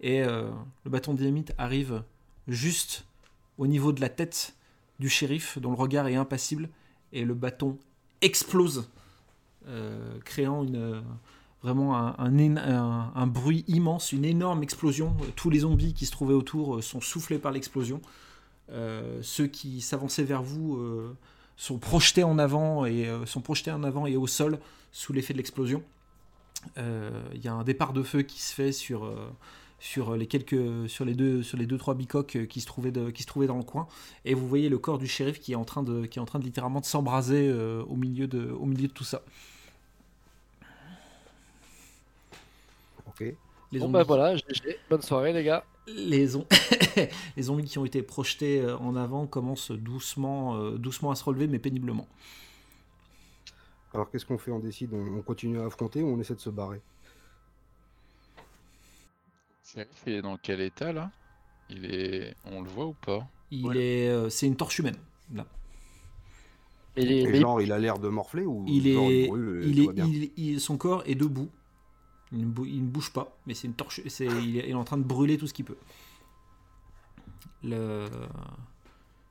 Et 0.00 0.22
le 0.22 0.50
bâton 0.90 1.12
de 1.14 1.18
dynamite 1.18 1.54
arrive 1.56 2.02
juste 2.46 3.06
au 3.56 3.66
niveau 3.66 3.92
de 3.92 4.00
la 4.02 4.10
tête 4.10 4.54
du 4.98 5.08
shérif, 5.08 5.58
dont 5.58 5.70
le 5.70 5.76
regard 5.76 6.08
est 6.08 6.16
impassible, 6.16 6.68
et 7.12 7.24
le 7.24 7.32
bâton 7.32 7.78
explose, 8.20 8.90
créant 10.24 10.62
une, 10.62 11.02
vraiment 11.64 11.96
un, 11.96 13.26
bruit 13.26 13.64
immense, 13.68 14.12
une 14.12 14.26
énorme 14.26 14.62
explosion. 14.62 15.16
Tous 15.34 15.48
les 15.48 15.60
zombies 15.60 15.94
qui 15.94 16.04
se 16.04 16.12
trouvaient 16.12 16.34
autour 16.34 16.76
euh, 16.76 16.82
sont 16.82 17.00
soufflés 17.00 17.38
par 17.38 17.52
l'explosion. 17.52 18.02
Euh, 18.70 19.18
ceux 19.22 19.46
qui 19.46 19.80
s'avançaient 19.80 20.24
vers 20.24 20.42
vous 20.42 20.76
euh, 20.76 21.16
sont 21.56 21.78
projetés 21.78 22.22
en 22.22 22.38
avant 22.38 22.84
et 22.84 23.08
sont 23.24 23.40
projetés 23.40 23.70
en 23.70 23.82
avant 23.82 24.06
et 24.06 24.16
au 24.16 24.26
sol 24.26 24.58
sous 24.92 25.14
l'effet 25.14 25.32
de 25.32 25.38
l'explosion. 25.38 25.82
Il 26.76 27.42
y 27.42 27.48
a 27.48 27.54
un 27.54 27.64
départ 27.64 27.94
de 27.94 28.02
feu 28.02 28.22
qui 28.22 28.42
se 28.42 28.54
fait 28.54 28.72
sur, 28.72 29.10
sur 29.78 30.16
les 30.16 30.26
quelques 30.26 30.88
sur 30.88 31.04
les 31.04 31.14
deux 31.14 31.42
sur 31.42 31.58
les 31.58 31.66
deux 31.66 31.78
trois 31.78 31.94
bicoques 31.94 32.46
qui 32.48 32.60
se 32.60 32.66
trouvaient 32.66 32.92
qui 33.12 33.22
se 33.22 33.26
trouvaient 33.26 33.46
dans 33.46 33.58
le 33.58 33.64
coin 33.64 33.86
et 34.24 34.32
vous 34.34 34.48
voyez 34.48 34.70
le 34.70 34.78
corps 34.78 34.98
du 34.98 35.06
shérif 35.06 35.40
qui 35.40 35.52
est 35.52 35.56
en 35.56 35.64
train 35.64 35.82
de 35.82 36.06
qui 36.06 36.18
est 36.18 36.22
en 36.22 36.24
train 36.24 36.38
littéralement 36.38 36.80
de 36.80 36.86
s'embraser 36.86 37.52
au 37.86 37.96
milieu 37.96 38.26
de 38.26 38.50
au 38.50 38.66
milieu 38.66 38.88
de 38.88 38.92
tout 38.92 39.04
ça. 39.04 39.22
Ok. 43.14 43.20
Les 43.72 43.78
Bon 43.80 43.86
zombies, 43.86 43.92
bah 43.92 44.02
voilà, 44.04 44.36
GG. 44.36 44.78
Bonne 44.90 45.02
soirée 45.02 45.32
les 45.32 45.42
gars. 45.44 45.64
les, 45.86 46.26
zom- 46.28 46.46
les 47.36 47.42
zombies 47.42 47.64
qui 47.64 47.78
ont 47.78 47.84
été 47.84 48.02
projetés 48.02 48.60
euh, 48.60 48.76
en 48.78 48.94
avant 48.96 49.26
commencent 49.26 49.70
doucement 49.72 50.56
euh, 50.56 50.78
doucement 50.78 51.10
à 51.10 51.14
se 51.16 51.24
relever 51.24 51.46
mais 51.48 51.58
péniblement. 51.58 52.06
Alors 53.92 54.10
qu'est-ce 54.10 54.26
qu'on 54.26 54.38
fait? 54.38 54.50
On 54.50 54.58
décide, 54.60 54.92
on, 54.92 55.18
on 55.18 55.22
continue 55.22 55.60
à 55.60 55.66
affronter 55.66 56.02
ou 56.02 56.08
on 56.08 56.20
essaie 56.20 56.34
de 56.34 56.40
se 56.40 56.50
barrer? 56.50 56.80
Il 60.06 60.12
est 60.12 60.22
dans 60.22 60.36
quel 60.36 60.60
état 60.60 60.92
là? 60.92 61.10
Il 61.70 61.86
est. 61.86 62.34
On 62.44 62.62
le 62.62 62.68
voit 62.68 62.86
ou 62.86 62.92
pas? 62.94 63.26
Il 63.50 63.66
Ouais. 63.66 63.76
est 63.78 64.08
euh, 64.08 64.28
c'est 64.30 64.46
une 64.46 64.56
torche 64.56 64.78
humaine. 64.78 64.96
Là. 65.34 65.46
Les- 66.96 67.22
Et 67.22 67.40
genre, 67.40 67.60
il 67.60 67.72
a 67.72 67.78
l'air 67.78 67.98
de 67.98 68.08
morfler 68.08 68.44
ou 68.44 68.64
Il 68.68 68.92
genre, 68.92 69.10
est, 69.10 69.26
brûle 69.26 69.62
il 69.66 69.80
est, 69.80 69.92
bien? 69.92 70.06
il- 70.06 70.30
il- 70.36 70.60
son 70.60 70.76
corps 70.76 71.02
est 71.06 71.16
debout. 71.16 71.50
Il 72.34 72.40
ne, 72.40 72.46
bou- 72.46 72.64
il 72.66 72.82
ne 72.82 72.88
bouge 72.88 73.12
pas, 73.12 73.36
mais 73.46 73.54
c'est 73.54 73.66
une 73.68 73.74
torche. 73.74 74.00
C'est, 74.08 74.26
il, 74.26 74.56
est, 74.58 74.64
il 74.64 74.70
est 74.70 74.74
en 74.74 74.84
train 74.84 74.98
de 74.98 75.04
brûler 75.04 75.38
tout 75.38 75.46
ce 75.46 75.54
qu'il 75.54 75.64
peut. 75.64 75.76
Le, 77.62 78.06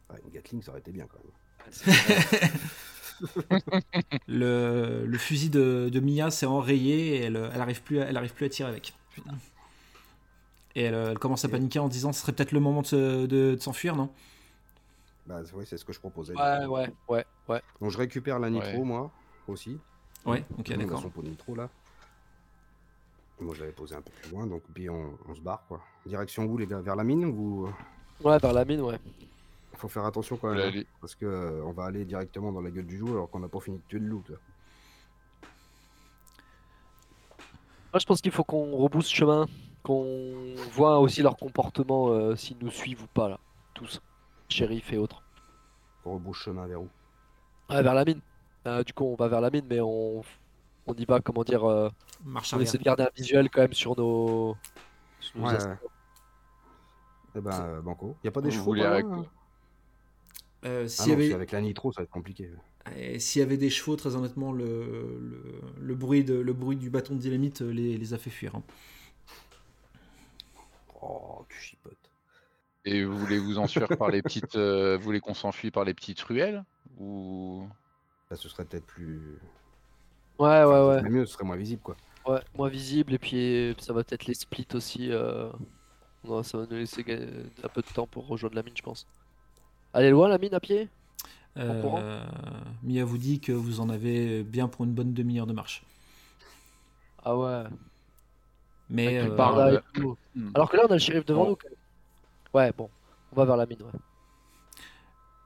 Ah, 0.10 0.16
Une 0.24 0.32
Gatling, 0.32 0.62
ça 0.62 0.72
aurait 0.72 0.80
été 0.80 0.92
bien 0.92 1.06
quand 1.08 1.20
même. 1.20 1.34
le, 4.28 5.06
le 5.06 5.18
fusil 5.18 5.50
de, 5.50 5.90
de 5.92 6.00
Mia 6.00 6.32
s'est 6.32 6.46
enrayé 6.46 7.16
et 7.18 7.20
elle, 7.24 7.50
elle 7.54 7.62
arrive 7.62 7.82
plus, 7.84 8.00
à, 8.00 8.06
elle 8.06 8.18
arrive 8.18 8.34
plus 8.34 8.46
à 8.46 8.50
tirer 8.50 8.70
avec. 8.70 8.94
Et 10.76 10.84
elle, 10.84 10.94
elle 10.96 11.20
commence 11.20 11.46
à 11.46 11.50
paniquer 11.50 11.80
en 11.80 11.88
disant, 11.88 12.14
ce 12.14 12.22
serait 12.22 12.32
peut-être 12.34 12.52
le 12.52 12.60
moment 12.60 12.82
de, 12.82 12.88
se- 12.88 13.26
de- 13.26 13.56
de 13.56 13.58
s'enfuir, 13.60 13.96
non? 13.96 14.10
Bah 15.28 15.42
oui, 15.54 15.66
c'est 15.68 15.78
ce 15.78 15.86
que 15.86 15.94
je 15.94 16.00
proposais. 16.00 16.34
Ouais, 16.36 16.66
ouais, 16.66 16.92
ouais, 17.08 17.26
ouais. 17.48 17.62
Donc 17.80 17.92
je 17.92 17.98
récupère 17.98 18.40
la 18.40 18.50
nitro, 18.50 18.68
Ouais. 18.80 18.84
moi, 18.84 19.12
aussi. 19.48 19.78
Ouais, 20.26 20.44
ok, 20.58 20.76
d'accord. 20.78 21.02
son 21.02 21.10
pot 21.10 21.22
de 21.22 21.30
nitro, 21.30 21.56
là. 21.56 21.70
Moi, 23.44 23.54
je 23.56 23.60
l'avais 23.62 23.74
posé 23.74 23.96
un 23.96 24.02
peu 24.02 24.12
plus 24.12 24.32
loin, 24.32 24.48
donc 24.48 24.64
puis 24.74 24.90
on, 24.90 25.18
on 25.28 25.36
se 25.36 25.42
barre, 25.42 25.64
quoi. 25.68 25.82
Direction 26.06 26.46
où, 26.46 26.58
les 26.58 26.66
gars? 26.66 26.80
Vers 26.80 26.96
la 26.96 27.04
mine 27.04 27.26
ou... 27.26 27.68
Ouais, 28.24 28.38
vers 28.38 28.54
la 28.54 28.64
mine, 28.64 28.82
ouais. 28.82 29.00
Faut 29.74 29.90
faire 29.90 30.06
attention 30.06 30.38
quand 30.38 30.50
même, 30.50 30.58
Là, 30.58 30.68
hein, 30.68 30.84
parce 31.02 31.14
que 31.14 31.26
euh, 31.26 31.64
on 31.66 31.74
va 31.74 31.86
aller 31.86 32.06
directement 32.06 32.52
dans 32.54 32.62
la 32.62 32.72
gueule 32.72 32.86
du 32.86 32.98
jour 32.98 33.10
alors 33.10 33.30
qu'on 33.30 33.40
n'a 33.40 33.50
pas 33.50 33.60
fini 33.60 33.78
de 33.78 33.84
tuer 33.88 34.00
le 34.00 34.08
loup. 34.08 34.24
toi. 34.26 34.38
Moi, 37.92 38.00
je 38.00 38.06
pense 38.06 38.22
qu'il 38.22 38.32
faut 38.32 38.46
qu'on 38.46 38.78
rebousse 38.78 39.10
chemin, 39.10 39.46
qu'on 39.84 40.56
voit 40.72 41.00
aussi 41.00 41.22
leur 41.22 41.36
comportement, 41.36 42.10
euh, 42.10 42.36
s'ils 42.36 42.58
nous 42.60 42.72
suivent 42.72 43.04
ou 43.04 43.08
pas, 43.08 43.28
là. 43.28 43.40
Tous. 43.74 44.02
Shérif 44.48 44.94
et 44.94 44.98
autres. 44.98 45.22
On 46.06 46.14
rebouche 46.14 46.44
chemin 46.44 46.66
vers 46.66 46.82
où? 46.82 46.90
Ouais, 47.70 47.84
vers 47.84 47.94
la 47.94 48.06
mine. 48.06 48.22
Euh, 48.68 48.84
du 48.84 48.94
coup, 48.94 49.06
on 49.06 49.16
va 49.16 49.28
vers 49.28 49.42
la 49.42 49.50
mine, 49.50 49.66
mais 49.70 49.82
on, 49.82 50.24
on 50.88 50.94
y 50.96 51.06
va, 51.06 51.20
comment 51.20 51.44
dire, 51.44 51.64
euh, 51.70 51.90
Marche 52.24 52.54
on 52.54 52.58
arrière. 52.58 52.68
essaie 52.70 52.78
de 52.78 52.84
garder 52.84 53.04
un 53.04 53.10
visuel 53.16 53.50
quand 53.50 53.62
même 53.62 53.74
sur 53.74 53.98
nos. 53.98 54.56
sur 55.20 55.40
nos 55.40 55.48
Ouais. 55.50 55.58
Eh 57.36 57.42
ben, 57.42 57.52
euh, 57.64 57.82
Banco. 57.82 58.16
Y 58.24 58.28
a 58.28 58.32
pas 58.32 58.42
des 58.42 58.50
Vous 58.50 58.56
chevaux 58.58 58.74
loin, 58.76 58.98
hein 58.98 59.26
Euh, 60.66 60.84
Ah 60.86 60.88
s'il 60.88 61.06
y 61.06 61.10
non, 61.10 61.14
avait- 61.16 61.28
si 61.30 61.34
avec 61.34 61.52
la 61.52 61.62
nitro, 61.62 61.92
ça 61.92 62.02
va 62.02 62.04
être 62.04 62.12
compliqué. 62.12 62.52
Et 62.96 63.18
S'il 63.20 63.40
y 63.40 63.44
avait 63.44 63.58
des 63.58 63.70
chevaux, 63.70 63.96
très 63.96 64.16
honnêtement, 64.16 64.52
le, 64.52 65.20
le, 65.20 65.62
le 65.80 65.96
bruit, 65.96 66.24
de, 66.24 66.36
le 66.36 66.54
bruit 66.54 66.76
du 66.78 66.90
bâton 66.90 67.16
de 67.16 67.20
dynamite 67.20 67.62
les, 67.62 67.98
les 67.98 68.14
a 68.14 68.18
fait 68.18 68.30
fuir. 68.30 68.56
hein. 68.56 68.64
Oh, 71.02 71.46
tu 71.50 71.58
chipotes. 71.60 71.98
Et 72.86 73.04
vous 73.04 73.18
voulez 73.18 73.40
vous 73.40 73.58
enfuir 73.60 73.88
par 73.98 74.10
les 74.10 74.22
petites. 74.22 74.56
euh, 74.56 74.98
vous 74.98 75.04
voulez 75.04 75.20
qu'on 75.22 75.34
s'enfuit 75.34 75.72
par 75.72 75.84
les 75.86 75.94
petites 75.94 76.22
ruelles 76.22 76.64
Ou? 77.00 77.68
Là, 78.30 78.36
ce 78.38 78.48
serait 78.50 78.66
peut-être 78.66 78.86
plus... 78.86 79.38
Ouais, 80.40 80.48
ouais, 80.48 80.64
enfin, 80.64 80.88
ouais. 80.88 80.94
ce 80.96 81.00
serait 81.00 81.10
mieux, 81.10 81.26
ce 81.26 81.34
serait 81.34 81.46
moins 81.46 81.56
visible, 81.56 81.82
quoi. 81.82 81.96
Ouais, 82.28 82.40
moins 82.56 82.70
visible, 82.70 83.14
et 83.14 83.18
puis 83.20 83.76
ça 83.80 83.94
va 83.94 84.04
peut-être 84.04 84.26
les 84.26 84.34
split 84.34 84.68
aussi. 84.74 85.12
euh, 85.12 85.50
non, 86.26 86.42
ça 86.44 86.58
va 86.58 86.66
nous 86.70 86.78
laisser 86.78 87.02
un 87.64 87.68
peu 87.68 87.82
de 87.82 87.88
temps 87.94 88.08
pour 88.08 88.28
rejoindre 88.28 88.56
la 88.56 88.64
mine, 88.64 88.74
je 88.78 88.82
pense. 88.82 89.06
Elle 89.94 90.06
est 90.06 90.12
loin 90.12 90.28
la 90.30 90.38
mine 90.38 90.54
à 90.54 90.60
pied? 90.60 90.90
En 91.56 91.82
courant? 91.82 92.00
Euh, 92.02 92.24
Mia 92.82 93.06
vous 93.06 93.18
dit 93.20 93.40
que 93.40 93.52
vous 93.52 93.80
en 93.80 93.90
avez 93.90 94.44
bien 94.44 94.68
pour 94.68 94.86
une 94.86 94.94
bonne 94.94 95.14
demi-heure 95.14 95.46
de 95.46 95.54
marche. 95.54 95.84
Ah 97.24 97.38
ouais. 97.38 97.64
Mais 98.90 99.20
euh, 99.20 99.36
par 99.36 99.56
là 99.56 99.68
euh, 99.68 99.80
et 99.80 100.00
tout. 100.00 100.18
hmm. 100.36 100.50
Alors 100.56 100.70
que 100.70 100.78
là, 100.78 100.84
on 100.88 100.92
a 100.92 100.94
le 100.94 101.00
shérif 101.00 101.26
devant 101.26 101.44
Bon. 101.44 101.50
nous. 101.52 101.56
quand 101.56 101.70
même. 101.70 101.78
Ouais, 102.54 102.72
bon. 102.76 102.90
On 103.32 103.36
va 103.36 103.46
vers 103.46 103.58
la 103.58 103.66
mine, 103.66 103.82
ouais. 103.82 104.00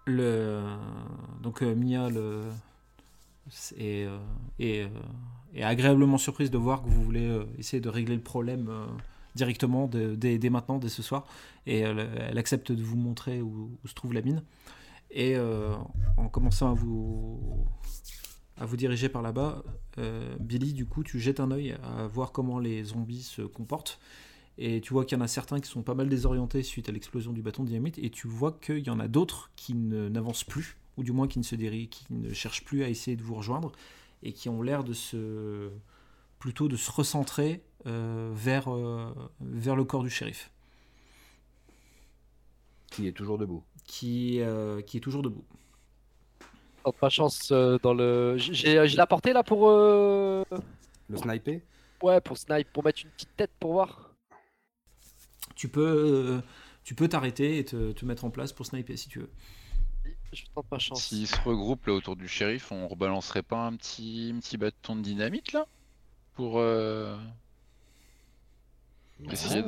le, 0.05 0.61
donc 1.41 1.61
euh, 1.61 1.73
Mia 1.75 2.09
le, 2.09 2.43
euh, 3.79 4.19
euh, 4.61 4.87
est 5.53 5.63
agréablement 5.63 6.17
surprise 6.17 6.51
de 6.51 6.57
voir 6.57 6.83
que 6.83 6.89
vous 6.89 7.03
voulez 7.03 7.27
euh, 7.27 7.45
essayer 7.57 7.81
de 7.81 7.89
régler 7.89 8.15
le 8.15 8.21
problème 8.21 8.69
directement 9.35 9.87
dès, 9.87 10.49
maintenant, 10.49 10.77
dès 10.77 10.89
ce 10.89 11.01
soir. 11.01 11.25
Et 11.65 11.79
elle, 11.79 12.37
accepte 12.37 12.71
de 12.71 12.83
vous 12.83 12.97
montrer 12.97 13.41
où, 13.41 13.77
se 13.85 13.93
trouve 13.93 14.13
la 14.13 14.21
mine. 14.21 14.43
Et 15.11 15.37
en 16.17 16.27
commençant 16.27 16.71
à 16.71 16.73
vous, 16.73 17.65
à 18.57 18.65
vous 18.65 18.77
diriger 18.77 19.09
par 19.09 19.21
là-bas, 19.21 19.63
Billy, 20.39 20.73
du 20.73 20.85
coup, 20.85 21.03
tu 21.03 21.19
jettes 21.19 21.39
un 21.39 21.51
œil 21.51 21.77
à 21.83 22.07
voir 22.07 22.31
comment 22.31 22.59
les 22.59 22.83
zombies 22.83 23.21
se 23.21 23.43
comportent. 23.43 23.99
Et 24.57 24.81
tu 24.81 24.93
vois 24.93 25.05
qu'il 25.05 25.17
y 25.17 25.21
en 25.21 25.23
a 25.23 25.27
certains 25.27 25.59
qui 25.59 25.69
sont 25.69 25.83
pas 25.83 25.93
mal 25.93 26.09
désorientés 26.09 26.63
suite 26.63 26.89
à 26.89 26.91
l'explosion 26.91 27.31
du 27.31 27.43
bâton 27.43 27.63
de 27.63 27.67
dynamite, 27.67 27.99
et 27.99 28.09
tu 28.09 28.27
vois 28.27 28.57
qu'il 28.59 28.85
y 28.85 28.89
en 28.89 28.99
a 28.99 29.07
d'autres 29.07 29.51
qui 29.55 29.75
n'avancent 29.75 30.43
plus, 30.43 30.77
ou 30.97 31.03
du 31.03 31.11
moins 31.11 31.27
qui 31.27 31.39
ne, 31.39 31.43
se 31.43 31.55
déri- 31.55 31.89
qui 31.89 32.05
ne 32.11 32.33
cherchent 32.33 32.63
plus 32.65 32.83
à 32.83 32.89
essayer 32.89 33.15
de 33.17 33.23
vous 33.23 33.35
rejoindre, 33.35 33.71
et 34.23 34.33
qui 34.33 34.49
ont 34.49 34.61
l'air 34.61 34.83
de 34.83 34.93
se 34.93 35.69
plutôt 36.39 36.67
de 36.67 36.75
se 36.75 36.91
recentrer 36.91 37.63
euh, 37.87 38.31
vers, 38.33 38.71
euh, 38.73 39.13
vers 39.41 39.75
le 39.75 39.83
corps 39.85 40.03
du 40.03 40.09
shérif, 40.09 40.51
Qui 42.91 43.07
est 43.07 43.11
toujours 43.11 43.37
debout. 43.37 43.63
qui, 43.85 44.41
euh, 44.41 44.81
qui 44.81 44.97
est 44.97 45.01
toujours 45.01 45.21
debout. 45.21 45.45
Tente 46.83 47.01
ma 47.01 47.09
chance 47.09 47.49
euh, 47.51 47.77
dans 47.81 47.93
le. 47.93 48.35
J'ai 48.37 48.87
j'ai 48.87 48.97
la 48.97 49.07
portée 49.07 49.33
là 49.33 49.43
pour. 49.43 49.69
euh, 49.69 50.43
Le 51.09 51.17
sniper 51.17 51.61
Ouais, 52.03 52.21
pour 52.21 52.37
snipe, 52.37 52.71
pour 52.71 52.83
mettre 52.83 53.01
une 53.03 53.09
petite 53.11 53.35
tête 53.35 53.51
pour 53.59 53.73
voir. 53.73 54.11
Tu 55.55 55.67
peux 55.69 55.81
euh, 55.81 56.41
tu 56.83 56.93
peux 56.95 57.07
t'arrêter 57.07 57.57
et 57.57 57.65
te, 57.65 57.91
te 57.91 58.05
mettre 58.05 58.23
en 58.25 58.29
place 58.29 58.53
pour 58.53 58.65
sniper 58.65 58.97
si 58.97 59.09
tu 59.09 59.19
veux. 59.19 59.29
Je 60.37 60.45
tente 60.53 60.65
ma 60.71 60.79
chance. 60.79 61.05
S'ils 61.05 61.27
se 61.27 61.39
regroupent 61.41 61.87
là 61.87 61.93
autour 61.93 62.15
du 62.15 62.27
shérif, 62.27 62.71
on 62.71 62.87
rebalancerait 62.87 63.43
pas 63.43 63.65
un 63.65 63.75
petit, 63.75 64.31
un 64.35 64.39
petit 64.39 64.57
bâton 64.57 64.95
de 64.95 65.01
dynamite 65.01 65.51
là? 65.53 65.65
Pour. 66.35 66.59
euh, 66.59 67.17
Essayer 69.31 69.63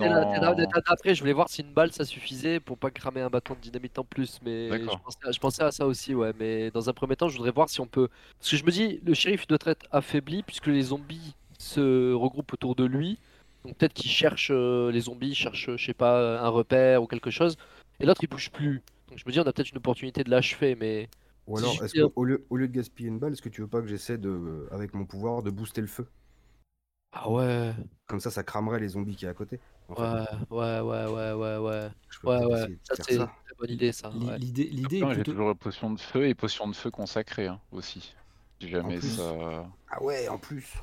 Après, 0.85 1.15
je 1.15 1.21
voulais 1.21 1.33
voir 1.33 1.49
si 1.49 1.61
une 1.61 1.73
balle 1.73 1.91
ça 1.91 2.05
suffisait 2.05 2.59
pour 2.59 2.77
pas 2.77 2.91
cramer 2.91 3.21
un 3.21 3.29
bâton 3.29 3.55
de 3.55 3.59
dynamite 3.59 3.97
en 3.97 4.03
plus, 4.03 4.39
mais 4.45 4.67
je 4.69 4.77
D'accord. 4.77 5.01
pensais, 5.01 5.17
à, 5.23 5.31
je 5.31 5.39
pensais 5.39 5.63
à 5.63 5.71
ça 5.71 5.87
aussi, 5.87 6.13
ouais. 6.13 6.33
Mais 6.39 6.69
dans 6.69 6.87
un 6.87 6.93
premier 6.93 7.15
temps, 7.15 7.29
je 7.29 7.37
voudrais 7.37 7.51
voir 7.51 7.67
si 7.67 7.81
on 7.81 7.87
peut. 7.87 8.09
Parce 8.37 8.51
que 8.51 8.57
je 8.57 8.63
me 8.63 8.71
dis, 8.71 8.99
le 9.03 9.13
shérif 9.15 9.47
doit 9.47 9.57
être 9.65 9.87
affaibli 9.91 10.43
puisque 10.43 10.67
les 10.67 10.83
zombies 10.83 11.33
se 11.57 12.13
regroupent 12.13 12.53
autour 12.53 12.75
de 12.75 12.85
lui. 12.85 13.17
Donc 13.65 13.75
peut-être 13.75 13.93
qu'il 13.93 14.11
cherche, 14.11 14.51
euh, 14.53 14.91
les 14.91 15.01
zombies 15.01 15.33
cherchent, 15.33 15.71
je 15.75 15.83
sais 15.83 15.93
pas, 15.95 16.39
un 16.39 16.49
repère 16.49 17.01
ou 17.01 17.07
quelque 17.07 17.31
chose. 17.31 17.57
Et 17.99 18.05
l'autre 18.05 18.23
il 18.23 18.27
bouge 18.29 18.51
plus. 18.51 18.83
Donc 19.09 19.17
je 19.19 19.23
me 19.25 19.31
dis, 19.31 19.39
on 19.39 19.43
a 19.43 19.53
peut-être 19.53 19.71
une 19.71 19.77
opportunité 19.77 20.23
de 20.23 20.29
l'achever, 20.29 20.75
mais. 20.75 21.09
Ou 21.47 21.57
alors, 21.57 21.83
est-ce 21.83 21.99
qu'au 21.99 22.23
lieu, 22.23 22.45
au 22.49 22.57
lieu 22.57 22.67
de 22.67 22.73
gaspiller 22.73 23.09
une 23.09 23.19
balle, 23.19 23.33
est-ce 23.33 23.41
que 23.41 23.49
tu 23.49 23.61
veux 23.61 23.67
pas 23.67 23.81
que 23.81 23.87
j'essaie 23.87 24.17
de, 24.17 24.67
avec 24.71 24.93
mon 24.93 25.05
pouvoir, 25.05 25.41
de 25.41 25.49
booster 25.49 25.81
le 25.81 25.87
feu? 25.87 26.07
Ah 27.11 27.29
ouais, 27.29 27.73
Comme 28.05 28.19
ça, 28.19 28.29
ça 28.29 28.43
cramerait 28.43 28.79
les 28.79 28.89
zombies 28.89 29.15
qui 29.15 29.25
est 29.25 29.29
à 29.29 29.33
côté. 29.33 29.59
ouais, 29.89 29.97
ouais, 30.51 30.79
ouais, 30.81 31.05
ouais, 31.07 31.33
ouais, 31.33 31.57
ouais. 31.57 31.89
Je 32.09 32.19
peux 32.19 32.27
Ouais, 32.27 32.45
ouais. 32.45 32.67
Ça 32.83 32.95
c'est 33.03 33.15
une 33.17 33.27
bonne 33.57 33.71
idée, 33.71 33.91
ça. 33.91 34.11
L'i- 34.13 34.25
ouais. 34.27 34.37
L'idée 34.37 34.63
l'idée 34.65 35.03
J'ai 35.15 35.23
toujours 35.23 35.47
la 35.47 35.55
potion 35.55 35.91
de 35.91 35.99
feu 35.99 36.27
et 36.27 36.35
potion 36.35 36.67
de 36.67 36.75
feu 36.75 36.91
consacrée 36.91 37.47
hein, 37.47 37.59
aussi. 37.71 38.13
Si 38.61 38.69
jamais 38.69 39.01
ça. 39.01 39.65
Ah 39.91 40.03
ouais, 40.03 40.27
en 40.27 40.37
plus. 40.37 40.73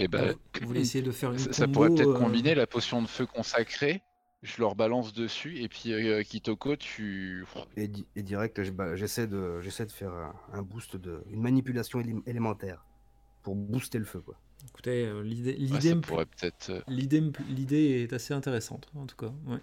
Et 0.00 0.08
ben, 0.08 0.24
Euh, 0.24 0.34
vous 0.60 0.66
voulez 0.66 0.80
essayer 0.80 1.02
de 1.04 1.12
faire 1.12 1.30
une 1.30 1.38
ça, 1.38 1.52
ça 1.52 1.68
pourrait 1.68 1.90
peut-être 1.90 2.10
euh, 2.10 2.18
combiner 2.18 2.54
la 2.54 2.66
potion 2.66 3.00
de 3.00 3.06
feu 3.06 3.26
consacrée. 3.26 4.02
Je 4.44 4.60
leur 4.60 4.76
balance 4.76 5.12
dessus 5.14 5.58
et 5.58 5.68
puis 5.68 5.92
euh, 5.92 6.22
Kitoko, 6.22 6.76
tu. 6.76 7.44
Et, 7.76 7.88
di- 7.88 8.06
et 8.14 8.22
direct, 8.22 8.62
je- 8.62 8.94
j'essaie 8.94 9.26
de, 9.26 9.58
j'essaie 9.62 9.86
de 9.86 9.90
faire 9.92 10.12
un, 10.12 10.34
un 10.52 10.62
boost, 10.62 10.96
de, 10.96 11.24
une 11.30 11.40
manipulation 11.40 11.98
élim- 12.00 12.22
élémentaire 12.26 12.84
pour 13.42 13.56
booster 13.56 13.98
le 13.98 14.04
feu. 14.04 14.20
Quoi. 14.20 14.38
Écoutez, 14.68 15.06
euh, 15.06 15.22
l'idée, 15.22 15.54
l'idée, 15.54 15.92
euh, 16.68 16.82
l'idée, 16.88 18.02
est 18.02 18.12
assez 18.12 18.34
intéressante, 18.34 18.90
en 18.94 19.06
tout 19.06 19.16
cas. 19.16 19.32
ouais. 19.46 19.58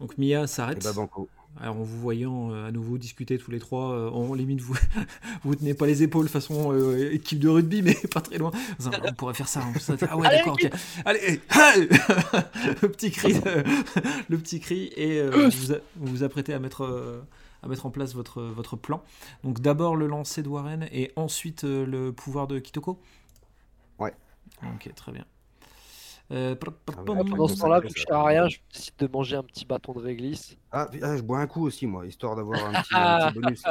Donc 0.00 0.16
Mia 0.18 0.46
s'arrête. 0.46 0.82
bah 0.84 0.92
banco. 0.92 1.28
Alors 1.58 1.76
en 1.76 1.82
vous 1.82 1.98
voyant 2.00 2.52
euh, 2.52 2.68
à 2.68 2.70
nouveau 2.72 2.96
discuter 2.96 3.36
tous 3.36 3.50
les 3.50 3.58
trois, 3.58 3.92
euh, 3.92 4.10
on 4.12 4.32
limite 4.34 4.60
vous 4.60 4.76
vous 5.44 5.54
tenez 5.54 5.74
pas 5.74 5.86
les 5.86 6.02
épaules 6.02 6.28
façon 6.28 6.72
euh, 6.72 7.12
équipe 7.12 7.38
de 7.38 7.48
rugby, 7.48 7.82
mais 7.82 7.94
pas 8.14 8.20
très 8.20 8.38
loin. 8.38 8.50
On 9.10 9.12
pourrait 9.14 9.34
faire 9.34 9.48
ça. 9.48 9.60
hein. 9.60 9.72
Ah 10.10 10.16
ouais, 10.16 10.28
d'accord. 10.38 10.54
ok. 10.54 10.70
Allez, 11.04 11.20
hey 11.20 11.40
le 12.82 12.88
petit 12.88 13.10
cri, 13.10 13.34
de- 13.34 13.64
le 14.28 14.38
petit 14.38 14.60
cri, 14.60 14.90
et 14.96 15.18
euh, 15.20 15.30
vous 15.50 15.66
vous, 15.66 15.72
a- 15.72 15.78
vous 15.96 16.06
vous 16.06 16.22
apprêtez 16.22 16.54
à 16.54 16.58
mettre 16.58 16.84
euh, 16.84 17.20
à 17.62 17.68
mettre 17.68 17.84
en 17.84 17.90
place 17.90 18.14
votre 18.14 18.40
votre 18.42 18.76
plan. 18.76 19.02
Donc 19.44 19.60
d'abord 19.60 19.96
le 19.96 20.06
lancer 20.06 20.42
de 20.42 20.48
Warren 20.48 20.88
et 20.92 21.10
ensuite 21.16 21.64
euh, 21.64 21.84
le 21.84 22.10
pouvoir 22.12 22.46
de 22.46 22.58
Kitoko? 22.58 22.98
Ouais. 23.98 24.14
Ok, 24.62 24.90
très 24.94 25.12
bien. 25.12 25.24
Euh, 26.32 26.54
pop, 26.54 26.78
Ah, 26.88 26.92
Pendant 27.04 27.48
ce 27.48 27.58
temps-là, 27.60 27.80
je 27.84 28.00
sers 28.00 28.12
à 28.16 28.24
rien, 28.24 28.48
je 28.48 28.58
décide 28.72 28.94
de 28.98 29.06
manger 29.08 29.36
un 29.36 29.42
petit 29.42 29.64
bâton 29.64 29.92
de 29.94 29.98
réglisse. 30.00 30.56
Ah, 30.70 30.88
ah, 31.02 31.16
je 31.16 31.22
bois 31.22 31.40
un 31.40 31.46
coup 31.46 31.66
aussi, 31.66 31.86
moi, 31.86 32.06
histoire 32.06 32.36
d'avoir 32.36 32.64
un 32.64 32.72
petit, 32.82 32.94
un 32.94 33.30
petit 33.30 33.40
bonus. 33.40 33.62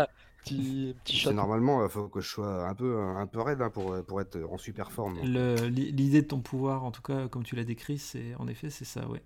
Petit, 0.43 0.95
petit 1.03 1.33
normalement, 1.33 1.83
il 1.83 1.89
faut 1.89 2.07
que 2.07 2.21
je 2.21 2.27
sois 2.29 2.67
un 2.67 2.73
peu, 2.75 2.99
un 3.01 3.27
peu 3.27 3.41
raide 3.41 3.61
hein, 3.61 3.69
pour, 3.69 4.03
pour 4.05 4.19
être 4.21 4.37
en 4.49 4.57
super 4.57 4.91
forme. 4.91 5.19
L'idée 5.21 6.21
de 6.21 6.27
ton 6.27 6.41
pouvoir, 6.41 6.83
en 6.83 6.91
tout 6.91 7.01
cas, 7.01 7.27
comme 7.27 7.43
tu 7.43 7.55
l'as 7.55 7.63
décrit, 7.65 7.97
c'est 7.97 8.35
en 8.35 8.47
effet 8.47 8.69
c'est 8.69 8.85
ça, 8.85 9.07
ouais. 9.07 9.21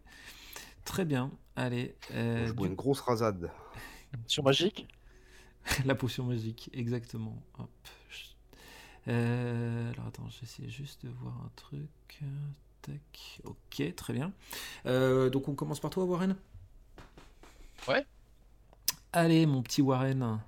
Très 0.85 1.05
bien. 1.05 1.31
Allez, 1.55 1.95
euh, 2.13 2.45
je 2.47 2.51
bois 2.51 2.65
du- 2.67 2.71
une 2.71 2.75
grosse 2.75 2.99
rasade. 2.99 3.49
Sur 4.27 4.43
magique? 4.43 4.87
La 5.85 5.95
potion 5.95 6.25
magique, 6.25 6.69
exactement. 6.73 7.41
Hop. 7.57 7.69
Euh, 9.07 9.91
alors 9.93 10.07
attends, 10.07 10.29
j'essaie 10.29 10.67
juste 10.69 11.05
de 11.05 11.11
voir 11.11 11.33
un 11.45 11.51
truc. 11.55 12.21
Tac. 12.83 13.41
Ok, 13.43 13.95
très 13.95 14.13
bien. 14.13 14.31
Euh, 14.85 15.29
donc 15.29 15.47
on 15.47 15.55
commence 15.55 15.79
par 15.79 15.89
toi, 15.89 16.03
Warren. 16.03 16.35
Ouais. 17.87 18.05
Allez, 19.11 19.45
mon 19.45 19.61
petit 19.61 19.81
Warren. 19.81 20.39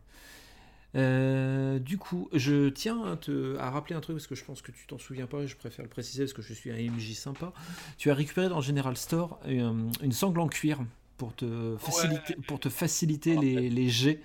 Euh, 0.96 1.78
du 1.80 1.98
coup, 1.98 2.30
je 2.32 2.70
tiens 2.70 3.04
à, 3.04 3.18
te, 3.18 3.58
à 3.58 3.70
rappeler 3.70 3.96
un 3.96 4.02
truc 4.02 4.16
parce 4.16 4.28
que 4.28 4.36
je 4.36 4.44
pense 4.46 4.62
que 4.62 4.72
tu 4.72 4.88
t'en 4.88 4.98
souviens 4.98 5.28
pas 5.28 5.42
et 5.42 5.48
je 5.48 5.58
préfère 5.58 5.84
le 5.84 5.90
préciser 5.90 6.24
parce 6.24 6.34
que 6.34 6.42
je 6.42 6.54
suis 6.54 6.72
un 6.72 6.92
MJ 6.92 7.14
sympa. 7.14 7.52
Tu 7.98 8.12
as 8.12 8.14
récupéré 8.14 8.48
dans 8.48 8.62
General 8.62 8.96
Store 8.96 9.40
euh, 9.46 9.74
une 10.02 10.12
sangle 10.12 10.40
en 10.40 10.48
cuir 10.48 10.80
pour 11.18 11.36
te 11.36 11.76
faciliter, 11.80 12.36
pour 12.48 12.60
te 12.60 12.70
faciliter 12.70 13.36
les, 13.38 13.70
les 13.70 13.90
jets 13.90 14.22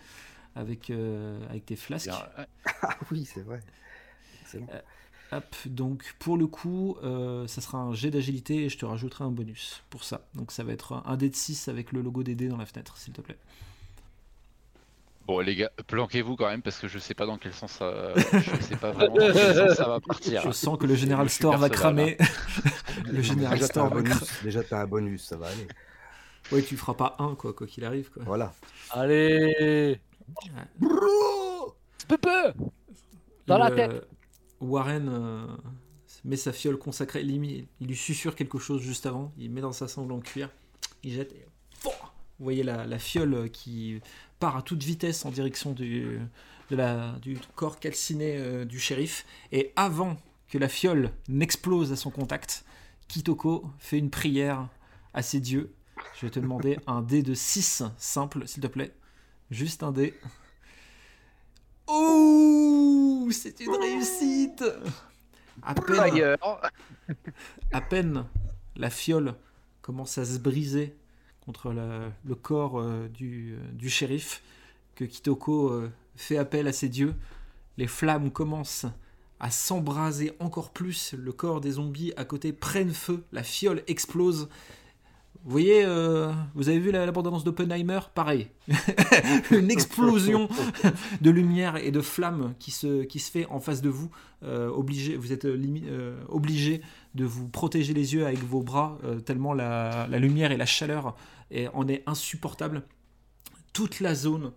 avec, 0.54 0.90
euh, 0.90 1.40
avec 1.48 1.66
tes 1.66 1.76
flasques. 1.76 2.10
Ah 2.82 2.96
oui, 3.10 3.24
c'est 3.24 3.42
vrai. 3.42 3.60
Excellent. 4.42 4.66
Hop, 5.32 5.44
donc 5.66 6.16
pour 6.18 6.37
le 6.37 6.49
coup, 6.49 6.96
euh, 7.04 7.46
ça 7.46 7.60
sera 7.60 7.78
un 7.78 7.92
jet 7.94 8.10
d'agilité 8.10 8.64
et 8.64 8.68
je 8.68 8.76
te 8.76 8.84
rajouterai 8.84 9.22
un 9.22 9.30
bonus 9.30 9.82
pour 9.88 10.02
ça. 10.02 10.22
Donc 10.34 10.50
ça 10.50 10.64
va 10.64 10.72
être 10.72 11.02
un, 11.06 11.16
dé 11.16 11.28
de 11.28 11.37
6 11.37 11.68
avec 11.68 11.92
le 11.92 12.00
logo 12.02 12.25
des 12.25 12.34
dés 12.34 12.49
dans 12.49 12.56
la 12.56 12.66
fenêtre, 12.66 12.96
s'il 12.96 13.12
te 13.12 13.20
plaît. 13.20 13.37
Bon, 15.28 15.38
les 15.38 15.54
gars, 15.54 15.70
planquez-vous 15.87 16.34
quand 16.34 16.49
même 16.49 16.62
parce 16.62 16.80
que 16.80 16.88
je 16.88 16.99
sais 16.99 17.14
pas 17.14 17.26
dans 17.26 17.38
quel 17.38 17.52
sens 17.52 17.72
ça. 17.72 18.12
Je 18.16 18.62
sais 18.62 18.76
pas 18.76 18.90
vraiment 18.90 19.14
dans 19.14 19.32
quel 19.32 19.54
sens 19.54 19.76
ça 19.76 19.88
va 19.88 20.00
partir. 20.00 20.42
Je 20.42 20.50
sens 20.50 20.76
que 20.76 20.87
le 20.87 20.96
General 20.96 21.28
Je 21.28 21.34
Store 21.34 21.56
va 21.56 21.70
cramer. 21.70 22.16
le 23.04 23.23
General 23.23 23.52
Déjà, 23.52 23.69
t'as 23.69 23.73
Store 23.73 23.95
va 23.95 24.02
cramer. 24.02 24.26
Déjà, 24.43 24.64
t'as 24.64 24.80
un 24.80 24.86
bonus, 24.86 25.23
ça 25.23 25.36
va 25.36 25.47
aller. 25.47 25.69
Ouais, 26.50 26.62
tu 26.62 26.76
feras 26.76 26.95
pas 26.95 27.14
un, 27.21 27.36
quoi, 27.36 27.52
quoi 27.52 27.69
qu'il 27.69 27.84
arrive. 27.84 28.10
Quoi. 28.10 28.25
Voilà. 28.26 28.52
Allez 28.90 30.00
Peu 32.08 32.19
peu 32.19 32.52
Dans 33.47 33.58
la 33.58 33.71
tête. 33.71 34.08
Warren 34.60 35.08
euh, 35.08 35.46
met 36.25 36.36
sa 36.36 36.52
fiole 36.52 36.76
consacrée, 36.78 37.23
il, 37.23 37.38
lui- 37.38 37.66
il 37.80 37.86
lui 37.86 37.96
susurre 37.96 38.34
quelque 38.34 38.58
chose 38.58 38.82
juste 38.82 39.06
avant, 39.06 39.32
il 39.38 39.50
met 39.50 39.60
dans 39.60 39.73
sa 39.73 39.88
sangle 39.88 40.12
en 40.12 40.20
cuir, 40.20 40.50
il 41.02 41.12
jette 41.14 41.32
et 41.32 41.46
vous 41.84 42.44
voyez 42.44 42.62
la, 42.62 42.86
la 42.86 42.99
fiole 42.99 43.50
qui 43.50 44.00
part 44.38 44.56
à 44.56 44.62
toute 44.62 44.82
vitesse 44.82 45.26
en 45.26 45.30
direction 45.30 45.73
du, 45.73 46.18
de 46.70 46.76
la, 46.76 47.12
du 47.20 47.38
corps 47.54 47.78
calciné 47.78 48.36
euh, 48.38 48.64
du 48.64 48.78
shérif. 48.80 49.26
Et 49.52 49.73
avant 49.76 50.16
que 50.49 50.56
la 50.56 50.68
fiole 50.70 51.10
n'explose 51.28 51.92
à 51.92 51.96
son 51.96 52.10
contact, 52.10 52.64
Kitoko 53.08 53.66
fait 53.78 53.99
une 53.99 54.08
prière 54.08 54.68
à 55.12 55.20
ses 55.23 55.40
dieux. 55.40 55.75
Je 56.18 56.25
vais 56.26 56.30
te 56.30 56.40
demander 56.40 56.78
un 56.86 57.02
dé 57.02 57.23
de 57.23 57.34
6 57.34 57.82
simple, 57.99 58.49
s'il 58.49 58.62
te 58.62 58.68
plaît. 58.68 58.94
Juste 59.50 59.82
un 59.82 59.92
dé. 59.92 60.14
Oh 61.86 62.79
C'est 63.32 63.60
une 63.60 63.75
réussite 63.76 64.64
à 65.62 65.75
peine, 65.75 66.36
à 67.73 67.80
peine 67.80 68.25
la 68.76 68.90
fiole 68.90 69.34
commence 69.82 70.19
à 70.19 70.25
se 70.25 70.38
briser 70.38 70.95
contre 71.45 71.73
la- 71.73 72.10
le 72.25 72.34
corps 72.34 72.78
euh, 72.80 73.08
du, 73.08 73.54
euh, 73.54 73.73
du 73.73 73.90
shérif, 73.90 74.43
que 74.95 75.04
Kitoko 75.04 75.71
euh, 75.71 75.90
fait 76.16 76.36
appel 76.38 76.66
à 76.69 76.73
ses 76.73 76.88
dieux. 76.88 77.14
Les 77.76 77.86
flammes 77.86 78.30
commencent 78.30 78.86
à 79.38 79.50
s'embraser 79.50 80.32
encore 80.38 80.71
plus. 80.71 81.14
Le 81.14 81.32
corps 81.32 81.60
des 81.60 81.73
zombies 81.73 82.12
à 82.16 82.25
côté 82.25 82.52
prennent 82.52 82.93
feu. 82.93 83.25
La 83.32 83.43
fiole 83.43 83.82
explose. 83.86 84.49
Vous 85.44 85.50
voyez, 85.52 85.84
euh, 85.84 86.30
vous 86.54 86.68
avez 86.68 86.78
vu 86.78 86.90
la, 86.90 87.06
la 87.06 87.12
bande-annonce 87.12 87.44
d'Oppenheimer? 87.44 88.00
Pareil. 88.14 88.48
Une 89.50 89.70
explosion 89.70 90.48
de 91.22 91.30
lumière 91.30 91.76
et 91.76 91.90
de 91.90 92.00
flammes 92.02 92.54
qui 92.58 92.70
se, 92.70 93.04
qui 93.04 93.18
se 93.18 93.30
fait 93.30 93.46
en 93.46 93.58
face 93.58 93.80
de 93.80 93.88
vous. 93.88 94.10
Euh, 94.42 94.68
obligé, 94.68 95.16
vous 95.16 95.32
êtes 95.32 95.46
euh, 95.46 96.20
obligé 96.28 96.82
de 97.14 97.24
vous 97.24 97.48
protéger 97.48 97.94
les 97.94 98.12
yeux 98.14 98.26
avec 98.26 98.42
vos 98.44 98.60
bras, 98.62 98.98
tellement 99.24 99.54
la, 99.54 100.06
la 100.08 100.18
lumière 100.18 100.52
et 100.52 100.56
la 100.58 100.66
chaleur 100.66 101.16
est- 101.50 101.68
en 101.68 101.88
est 101.88 102.02
insupportable. 102.06 102.82
Toute 103.72 104.00
la 104.00 104.14
zone 104.14 104.52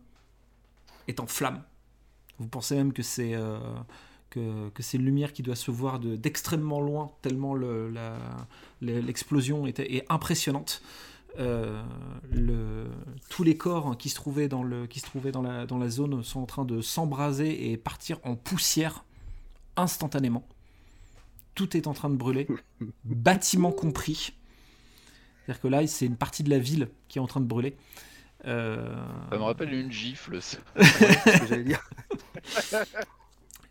est 1.07 1.19
en 1.21 1.27
flammes. 1.27 1.63
Vous 2.39 2.47
pensez 2.47 2.75
même 2.75 2.91
que 2.93 3.03
c'est 3.03 3.35
que, 4.33 4.69
que 4.69 4.81
c'est 4.83 4.97
une 4.97 5.05
lumière 5.05 5.33
qui 5.33 5.43
doit 5.43 5.55
se 5.55 5.71
voir 5.71 5.99
de- 5.99 6.15
d'extrêmement 6.15 6.81
loin, 6.81 7.11
tellement 7.21 7.53
le- 7.55 7.93
l'explosion 8.81 9.67
était, 9.67 9.95
est 9.95 10.05
impressionnante. 10.09 10.81
Euh, 11.39 11.81
le- 12.31 12.87
tous 13.29 13.43
les 13.43 13.57
corps 13.57 13.97
qui 13.97 14.09
se 14.09 14.15
trouvaient 14.15 14.47
dans, 14.47 14.63
le, 14.63 14.85
qui 14.87 14.99
se 14.99 15.05
trouvaient 15.05 15.31
dans, 15.31 15.41
la, 15.41 15.65
dans 15.65 15.77
la 15.79 15.89
zone 15.89 16.23
sont 16.23 16.41
en 16.41 16.45
train 16.45 16.63
de 16.65 16.81
s'embraser 16.81 17.71
et 17.71 17.77
partir 17.77 18.19
en 18.23 18.35
poussière 18.35 19.03
instantanément. 19.77 20.45
Tout 21.55 21.75
est 21.77 21.87
en 21.87 21.93
train 21.93 22.09
de 22.09 22.15
brûler, 22.15 22.47
bâtiment 23.05 23.71
compris. 23.71 24.33
C'est-à-dire 25.45 25.61
que 25.61 25.67
là, 25.67 25.85
c'est 25.87 26.05
une 26.05 26.15
partie 26.17 26.43
de 26.43 26.49
la 26.49 26.59
ville 26.59 26.87
qui 27.07 27.17
est 27.17 27.21
en 27.21 27.27
train 27.27 27.41
de 27.41 27.45
brûler. 27.47 27.75
Euh, 28.45 28.93
Ça 29.31 29.37
me 29.37 29.43
rappelle 29.43 29.73
une 29.73 29.91
gifle. 29.91 30.41
ça. 30.41 30.57
C'est 30.79 30.83
ce 31.31 31.39
que 31.41 31.47
j'allais 31.47 31.63
dire. 31.63 31.89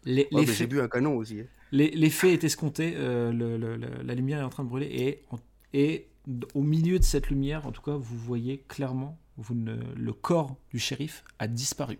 les, 0.05 0.29
Ouais, 0.33 0.45
les 0.45 0.53
J'ai 0.53 0.67
bu 0.67 0.81
un 0.81 0.88
canon 0.88 1.17
aussi. 1.17 1.41
hein. 1.41 1.47
Les, 1.73 1.91
les 1.91 2.11
faits 2.11 2.33
est 2.43 2.45
escompté, 2.47 2.95
euh, 2.97 3.33
le- 3.33 3.57
le- 3.57 3.77
le- 3.77 4.03
la 4.03 4.15
lumière 4.15 4.41
est 4.41 4.45
en 4.45 4.49
train 4.51 4.65
de 4.65 4.69
brûler 4.69 4.87
et, 4.87 5.23
en- 5.31 5.38
et 5.73 6.07
au 6.55 6.62
milieu 6.62 6.99
de 6.99 7.05
cette 7.05 7.29
lumière, 7.31 7.67
en 7.67 7.73
tout 7.73 7.81
cas, 7.83 7.93
vous 7.97 8.17
voyez 8.19 8.59
clairement, 8.69 9.19
vous 9.38 9.55
ne- 9.55 9.95
le 9.95 10.12
corps 10.12 10.57
du 10.71 10.79
shérif 10.79 11.25
a 11.38 11.47
disparu. 11.49 11.99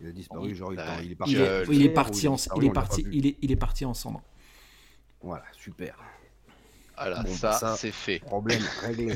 Il 0.00 0.06
a 0.08 0.12
disparu, 0.12 0.54
genre 0.54 0.72
il, 0.72 0.78
Ah, 0.80 0.96
il 1.02 1.08
est 1.08 1.10
Il 1.10 1.16
parti. 1.16 1.34
est, 1.36 1.38
Euh, 1.40 1.64
il 1.70 1.82
est 1.84 1.90
ou 1.90 1.94
parti 1.94 2.26
en, 2.28 2.36
il 2.56 2.64
est 2.64 2.72
parti, 2.72 3.06
il 3.12 3.26
est, 3.26 3.36
il 3.42 3.52
est 3.52 3.56
parti 3.56 3.84
en 3.84 3.92
cendres. 3.92 4.22
Voilà, 5.22 5.44
super. 5.52 5.98
Voilà, 6.96 7.22
Bon, 7.22 7.34
ça, 7.34 7.52
ça- 7.52 7.76
c'est 7.76 7.92
fait. 7.92 8.18
Problème 8.20 8.62
réglé. 8.80 9.14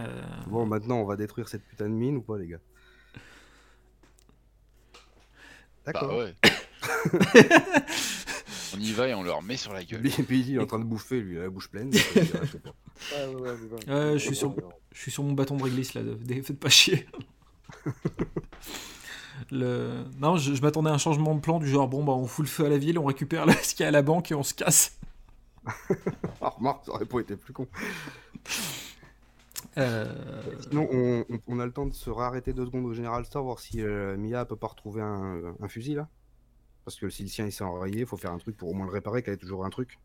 Euh, 0.00 0.22
Bon, 0.46 0.66
maintenant, 0.66 0.98
on 1.00 1.04
va 1.04 1.16
détruire 1.16 1.48
cette 1.48 1.64
putain 1.66 1.84
de 1.88 1.94
mine 1.94 2.16
ou 2.18 2.22
pas, 2.22 2.36
les 2.38 2.48
gars? 2.48 2.60
D'accord. 5.86 6.08
Bah 6.08 6.16
ouais. 6.18 6.34
on 8.76 8.80
y 8.80 8.92
va 8.92 9.08
et 9.08 9.14
on 9.14 9.22
leur 9.22 9.42
met 9.42 9.56
sur 9.56 9.72
la 9.72 9.84
gueule. 9.84 10.02
Il 10.30 10.56
est 10.56 10.58
en 10.58 10.66
train 10.66 10.78
de 10.78 10.84
bouffer, 10.84 11.20
lui, 11.20 11.36
la 11.36 11.48
bouche 11.48 11.68
pleine. 11.70 11.92
je 13.12 14.16
suis 14.18 14.36
sur- 14.36 14.54
Je 14.92 15.00
suis 15.00 15.10
sur 15.10 15.22
mon 15.22 15.32
bâton 15.32 15.56
de 15.56 15.62
réglisse 15.62 15.94
là, 15.94 16.02
faites 16.42 16.58
pas 16.58 16.68
chier. 16.70 17.06
Le... 19.50 20.04
Non, 20.18 20.38
je, 20.38 20.54
je 20.54 20.62
m'attendais 20.62 20.88
à 20.90 20.94
un 20.94 20.98
changement 20.98 21.34
de 21.34 21.40
plan 21.40 21.58
du 21.58 21.68
genre 21.68 21.86
bon 21.88 22.02
bah 22.02 22.12
on 22.12 22.26
fout 22.26 22.44
le 22.46 22.50
feu 22.50 22.64
à 22.64 22.68
la 22.70 22.78
ville, 22.78 22.98
on 22.98 23.04
récupère 23.04 23.44
ce 23.62 23.74
qu'il 23.74 23.82
y 23.82 23.84
a 23.84 23.88
à 23.88 23.92
la 23.92 24.00
banque 24.02 24.30
et 24.30 24.34
on 24.34 24.42
se 24.42 24.54
casse. 24.54 24.98
Ah, 26.40 26.48
remarque, 26.56 26.86
ça 26.86 26.92
aurait 26.92 27.04
pas 27.04 27.20
été 27.20 27.36
plus 27.36 27.52
con. 27.52 27.68
Euh, 29.78 30.06
Sinon, 30.60 30.88
on, 31.46 31.60
a 31.60 31.66
le 31.66 31.72
temps 31.72 31.86
de 31.86 31.92
se 31.94 32.08
réarrêter 32.10 32.52
deux 32.52 32.64
secondes 32.66 32.86
au 32.86 32.94
General 32.94 33.24
Store, 33.24 33.44
voir 33.44 33.58
si 33.58 33.82
euh, 33.82 34.16
Mia 34.16 34.44
peut 34.44 34.56
pas 34.56 34.68
retrouver 34.68 35.02
un, 35.02 35.54
un 35.60 35.68
fusil 35.68 35.94
là. 35.94 36.08
Parce 36.84 36.98
que 36.98 37.10
si 37.10 37.22
le 37.22 37.28
sien 37.28 37.46
il 37.46 37.52
s'est 37.52 37.64
enrayé, 37.64 38.00
il 38.00 38.06
faut 38.06 38.16
faire 38.16 38.32
un 38.32 38.38
truc 38.38 38.56
pour 38.56 38.70
au 38.70 38.74
moins 38.74 38.86
le 38.86 38.92
réparer, 38.92 39.22
qu'il 39.22 39.32
y 39.32 39.34
ait 39.34 39.38
toujours 39.38 39.64
un 39.64 39.70
truc. 39.70 39.98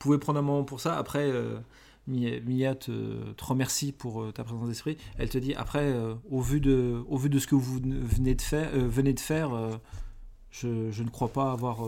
Vous 0.00 0.04
pouvez 0.04 0.18
prendre 0.18 0.38
un 0.38 0.42
moment 0.42 0.64
pour 0.64 0.80
ça. 0.80 0.96
Après, 0.96 1.30
euh, 1.30 1.58
Mi- 2.06 2.40
Mia 2.40 2.74
te, 2.74 3.32
te 3.32 3.44
remercie 3.44 3.92
pour 3.92 4.22
euh, 4.22 4.32
ta 4.32 4.44
présence 4.44 4.68
d'esprit. 4.68 4.96
Elle 5.18 5.28
te 5.28 5.38
dit 5.38 5.54
après, 5.54 5.94
au, 6.30 6.40
vu 6.40 6.60
de, 6.60 7.02
au 7.08 7.16
vu 7.18 7.28
de 7.28 7.38
ce 7.38 7.46
que 7.46 7.54
vous 7.54 7.80
ne- 7.80 7.98
venez 8.00 8.34
de 8.34 8.42
faire, 8.42 8.70
venez 8.72 9.12
de 9.12 9.20
faire 9.20 9.50
je, 10.50 10.90
je 10.90 11.02
ne 11.02 11.10
crois 11.10 11.28
pas 11.32 11.52
avoir 11.52 11.78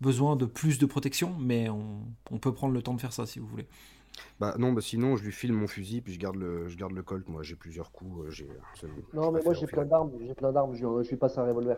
besoin 0.00 0.36
de 0.36 0.46
plus 0.46 0.78
de 0.78 0.86
protection, 0.86 1.36
mais 1.38 1.68
on, 1.68 2.00
on 2.30 2.38
peut 2.38 2.52
prendre 2.52 2.74
le 2.74 2.82
temps 2.82 2.94
de 2.94 3.00
faire 3.00 3.12
ça 3.12 3.26
si 3.26 3.38
vous 3.38 3.46
voulez. 3.46 3.66
Bah 4.40 4.54
non, 4.58 4.72
bah 4.72 4.80
sinon 4.82 5.16
je 5.16 5.24
lui 5.24 5.32
file 5.32 5.52
mon 5.52 5.66
fusil 5.66 6.00
puis 6.02 6.12
je 6.12 6.18
garde 6.18 6.36
le, 6.36 6.68
je 6.68 6.76
garde 6.76 6.92
le 6.92 7.02
colt. 7.02 7.28
Moi 7.28 7.42
j'ai 7.42 7.54
plusieurs 7.56 7.90
coups. 7.92 8.26
euh, 8.26 8.30
J'ai. 8.30 8.48
c'est- 8.80 8.86
Non, 9.14 9.30
je 9.30 9.36
mais 9.36 9.40
moi 9.44 9.54
j'ai 9.54 9.66
plein 9.66 9.84
d'armes, 9.84 10.10
j'ai 10.26 10.34
plein 10.34 10.52
d'armes, 10.52 10.74
je, 10.74 10.80
je 11.02 11.08
lui 11.10 11.16
passe 11.16 11.38
un 11.38 11.44
revolver. 11.44 11.76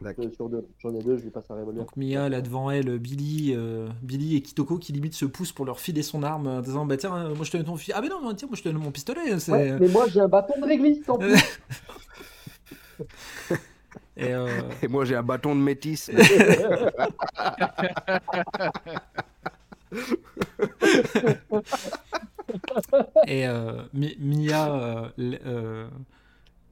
D'accord. 0.00 0.24
Euh, 0.24 0.30
sur 0.32 0.48
deux. 0.48 0.66
J'en 0.80 0.92
ai 0.94 1.02
deux, 1.02 1.16
je 1.16 1.22
lui 1.22 1.30
passe 1.30 1.48
un 1.50 1.54
revolver. 1.54 1.84
Donc 1.84 1.96
Mia, 1.96 2.28
là 2.28 2.40
devant 2.42 2.68
elle, 2.70 2.98
Billy, 2.98 3.54
euh, 3.56 3.88
Billy 4.02 4.36
et 4.36 4.42
Kitoko 4.42 4.76
qui 4.78 4.92
limite 4.92 5.14
se 5.14 5.24
poussent 5.24 5.52
pour 5.52 5.64
leur 5.64 5.78
filer 5.78 6.02
son 6.02 6.22
arme 6.24 6.48
en 6.48 6.60
disant 6.60 6.84
Bah 6.84 6.96
tiens, 6.96 7.14
euh, 7.16 7.34
moi 7.34 7.44
je 7.44 7.52
te 7.52 7.56
donne 7.56 7.66
ton 7.66 7.76
fusil. 7.76 7.92
Ah, 7.94 8.00
mais 8.02 8.08
non, 8.08 8.20
non, 8.20 8.34
tiens, 8.34 8.48
moi 8.48 8.56
je 8.56 8.62
te 8.62 8.68
donne 8.68 8.82
mon 8.82 8.90
pistolet. 8.90 9.38
c'est- 9.38 9.52
Ouais, 9.52 9.78
mais 9.78 9.88
moi 9.88 10.06
j'ai 10.08 10.20
un 10.20 10.28
bâton 10.28 10.60
de 10.60 10.66
réglisse 10.66 11.08
en 11.08 11.16
plus. 11.18 11.32
Et, 14.16 14.32
euh, 14.32 14.46
Et 14.82 14.88
moi 14.88 15.04
j'ai 15.04 15.14
un 15.16 15.22
bâton 15.22 15.54
de 15.54 15.60
métis. 15.60 16.10
Et 23.26 23.46
euh, 23.46 23.82
Mi- 23.92 24.16
Mia, 24.18 25.12
euh, 25.18 25.88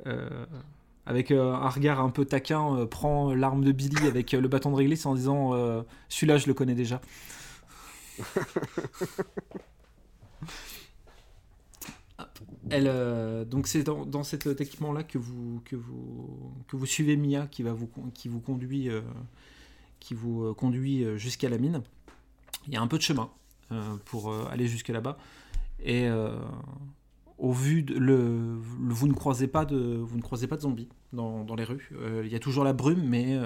euh, 0.06 0.46
avec 1.06 1.30
un 1.30 1.68
regard 1.68 2.00
un 2.00 2.10
peu 2.10 2.24
taquin, 2.24 2.86
prend 2.86 3.34
l'arme 3.34 3.64
de 3.64 3.72
Billy 3.72 4.06
avec 4.06 4.32
le 4.32 4.48
bâton 4.48 4.70
de 4.70 4.76
réglisse 4.76 5.06
en 5.06 5.14
disant 5.14 5.52
Celui-là, 6.08 6.38
je 6.38 6.46
le 6.46 6.54
connais 6.54 6.74
déjà. 6.74 7.00
Elle, 12.70 13.46
donc 13.48 13.66
c'est 13.66 13.82
dans, 13.82 14.06
dans 14.06 14.22
cet 14.22 14.46
équipement-là 14.46 15.02
que 15.02 15.18
vous, 15.18 15.60
que, 15.64 15.76
vous, 15.76 16.52
que 16.68 16.76
vous 16.76 16.86
suivez 16.86 17.16
Mia 17.16 17.46
qui, 17.46 17.62
va 17.62 17.72
vous, 17.72 17.88
qui 18.14 18.28
vous 18.28 18.40
conduit, 18.40 18.88
qui 20.00 20.14
vous 20.14 20.54
conduit 20.54 21.04
jusqu'à 21.18 21.48
la 21.48 21.58
mine. 21.58 21.82
Il 22.66 22.74
y 22.74 22.76
a 22.76 22.80
un 22.80 22.86
peu 22.86 22.98
de 22.98 23.02
chemin 23.02 23.30
euh, 23.72 23.96
pour 24.04 24.30
euh, 24.30 24.46
aller 24.50 24.66
jusque 24.66 24.88
là-bas. 24.88 25.16
Et 25.82 26.06
euh, 26.06 26.36
au 27.38 27.52
vu 27.52 27.82
de 27.82 27.94
le, 27.94 28.56
vous 28.60 29.08
ne 29.08 29.14
croisez 29.14 29.48
pas 29.48 29.64
de 29.64 29.76
vous 29.76 30.16
ne 30.16 30.22
croisez 30.22 30.46
pas 30.46 30.56
de 30.56 30.62
zombies 30.62 30.88
dans, 31.12 31.44
dans 31.44 31.54
les 31.54 31.64
rues. 31.64 31.90
Il 32.22 32.30
y 32.30 32.36
a 32.36 32.38
toujours 32.38 32.64
la 32.64 32.72
brume, 32.72 33.02
mais 33.02 33.36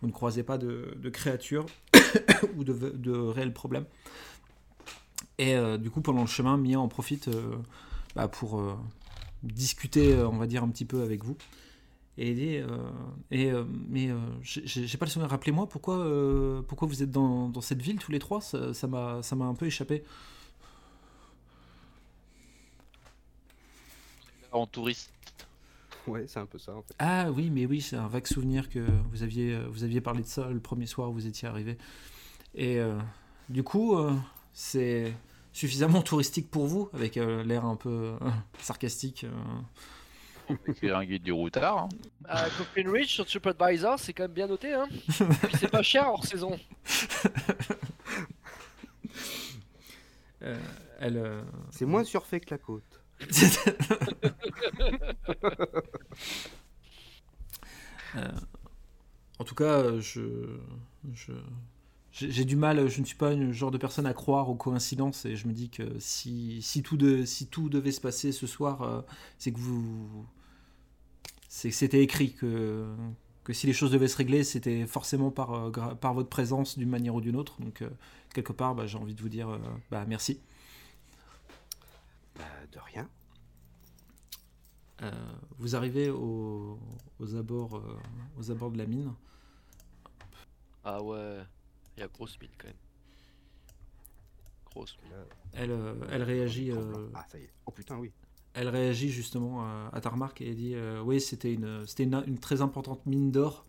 vous 0.00 0.06
ne 0.06 0.12
croisez 0.12 0.42
pas 0.42 0.58
de, 0.58 0.94
créatures 1.10 1.64
ou 2.56 2.64
de, 2.64 3.10
réels 3.10 3.54
problèmes. 3.54 3.86
Et 5.38 5.56
du 5.78 5.90
coup, 5.90 6.02
pendant 6.02 6.20
le 6.20 6.26
chemin, 6.26 6.58
Mia 6.58 6.78
en 6.78 6.88
profite 6.88 7.30
bah, 8.14 8.28
pour 8.28 8.62
discuter, 9.42 10.14
on 10.14 10.36
va 10.36 10.46
dire, 10.46 10.62
un 10.62 10.68
petit 10.68 10.84
peu 10.84 11.02
avec 11.02 11.24
vous. 11.24 11.38
Et, 12.18 12.34
dit, 12.34 12.56
euh, 12.56 12.66
et 13.30 13.50
euh, 13.50 13.64
mais 13.88 14.10
euh, 14.10 14.18
j'ai 14.42 14.98
pas 14.98 15.06
le 15.06 15.10
souvenir. 15.10 15.30
Rappelez-moi 15.30 15.66
pourquoi, 15.68 15.96
euh, 15.98 16.60
pourquoi 16.62 16.86
vous 16.86 17.02
êtes 17.02 17.10
dans, 17.10 17.48
dans 17.48 17.62
cette 17.62 17.80
ville 17.80 17.98
tous 17.98 18.12
les 18.12 18.18
trois? 18.18 18.40
Ça 18.40 18.86
m'a 18.86 19.22
ça 19.22 19.34
m'a 19.34 19.46
un 19.46 19.54
peu 19.54 19.66
échappé. 19.66 20.04
En 24.52 24.66
touriste. 24.66 25.10
ouais, 26.06 26.26
c'est 26.26 26.38
un 26.38 26.46
peu 26.46 26.58
ça 26.58 26.74
en 26.74 26.82
fait. 26.82 26.94
Ah 26.98 27.30
oui, 27.30 27.50
mais 27.50 27.66
oui, 27.66 27.80
c'est 27.80 27.96
un 27.96 28.08
vague 28.08 28.26
souvenir 28.26 28.68
que 28.68 28.86
vous 29.10 29.22
aviez, 29.22 29.58
vous 29.70 29.84
aviez 29.84 30.00
parlé 30.00 30.22
de 30.22 30.26
ça 30.26 30.48
le 30.50 30.60
premier 30.60 30.86
soir 30.86 31.10
où 31.10 31.14
vous 31.14 31.26
étiez 31.26 31.48
arrivé. 31.48 31.78
Et 32.54 32.78
euh, 32.78 32.98
du 33.48 33.62
coup, 33.62 33.96
euh, 33.96 34.14
c'est 34.52 35.14
suffisamment 35.52 36.02
touristique 36.02 36.50
pour 36.50 36.66
vous, 36.66 36.90
avec 36.92 37.16
euh, 37.16 37.42
l'air 37.44 37.64
un 37.64 37.76
peu 37.76 37.88
euh, 38.20 38.30
sarcastique. 38.58 39.26
Écrire 40.68 40.96
un 40.98 41.04
guide 41.04 41.22
du 41.22 41.32
routard. 41.32 41.78
hein. 41.78 41.88
Euh, 42.30 42.48
Coffin 42.58 42.90
Ridge 42.90 43.08
sur 43.10 43.26
TripAdvisor, 43.26 43.98
c'est 43.98 44.12
quand 44.12 44.24
même 44.24 44.32
bien 44.32 44.46
noté. 44.46 44.72
Hein 44.72 44.86
Puis 45.08 45.56
c'est 45.58 45.70
pas 45.70 45.82
cher 45.82 46.08
hors 46.08 46.24
saison. 46.24 46.58
Euh, 50.42 50.58
elle, 50.98 51.16
euh, 51.18 51.42
C'est 51.70 51.84
moins 51.86 52.02
surfait 52.04 52.40
que 52.40 52.50
la 52.50 52.58
côte. 52.58 53.00
Euh, 58.16 58.28
en 59.38 59.44
tout 59.44 59.54
cas, 59.54 59.98
je, 60.00 60.56
je- 61.14 61.32
j'ai 62.12 62.30
j'ai 62.30 62.44
du 62.44 62.56
mal, 62.56 62.88
je 62.88 63.00
ne 63.00 63.06
suis 63.06 63.16
pas 63.16 63.34
le 63.34 63.52
genre 63.52 63.70
de 63.70 63.78
personne 63.78 64.06
à 64.06 64.12
croire 64.14 64.50
aux 64.50 64.54
coïncidences 64.54 65.24
et 65.24 65.34
je 65.36 65.48
me 65.48 65.52
dis 65.54 65.70
que 65.70 65.98
si, 65.98 66.60
si, 66.62 66.82
tout, 66.82 66.96
de, 66.98 67.24
si 67.24 67.46
tout 67.46 67.68
devait 67.70 67.92
se 67.92 68.00
passer 68.02 68.32
ce 68.32 68.46
soir, 68.46 68.82
euh, 68.82 69.00
c'est 69.38 69.52
que 69.52 69.58
vous. 69.58 70.26
C'est 71.54 71.68
que 71.68 71.74
c'était 71.76 72.02
écrit 72.02 72.32
que, 72.32 72.96
que 73.44 73.52
si 73.52 73.66
les 73.66 73.74
choses 73.74 73.90
devaient 73.90 74.08
se 74.08 74.16
régler, 74.16 74.42
c'était 74.42 74.86
forcément 74.86 75.30
par, 75.30 75.52
euh, 75.52 75.70
par 75.96 76.14
votre 76.14 76.30
présence 76.30 76.78
d'une 76.78 76.88
manière 76.88 77.14
ou 77.14 77.20
d'une 77.20 77.36
autre. 77.36 77.60
Donc, 77.60 77.82
euh, 77.82 77.90
quelque 78.32 78.54
part, 78.54 78.74
bah, 78.74 78.86
j'ai 78.86 78.96
envie 78.96 79.14
de 79.14 79.20
vous 79.20 79.28
dire 79.28 79.50
euh, 79.50 79.58
bah, 79.90 80.06
merci. 80.08 80.40
Bah, 82.36 82.44
de 82.72 82.78
rien. 82.78 83.06
Euh, 85.02 85.10
vous 85.58 85.76
arrivez 85.76 86.08
au- 86.08 86.78
aux, 87.20 87.36
abords, 87.36 87.76
euh, 87.76 87.98
aux 88.38 88.50
abords 88.50 88.70
de 88.70 88.78
la 88.78 88.86
mine. 88.86 89.12
Ah 90.84 91.02
ouais, 91.02 91.42
il 91.98 92.00
y 92.00 92.02
a 92.02 92.08
grosse 92.08 92.40
mine 92.40 92.50
quand 92.56 92.68
même. 92.68 92.76
Grosse 94.70 94.96
mine. 95.02 95.12
Elle, 95.52 95.70
euh, 95.70 95.94
elle 96.10 96.22
réagit. 96.22 96.70
euh, 96.70 97.10
Ah 97.14 97.26
ça 97.28 97.38
y 97.38 97.42
est. 97.42 97.52
Oh 97.66 97.72
putain 97.72 97.98
oui. 97.98 98.10
Elle 98.54 98.68
réagit 98.68 99.08
justement 99.08 99.64
à 99.92 100.00
ta 100.00 100.10
remarque 100.10 100.40
et 100.40 100.54
dit 100.54 100.74
euh, 100.74 101.00
oui 101.02 101.20
c'était 101.20 101.52
une 101.52 101.84
une, 101.98 102.38
très 102.38 102.60
importante 102.60 103.04
mine 103.06 103.30
d'or 103.30 103.64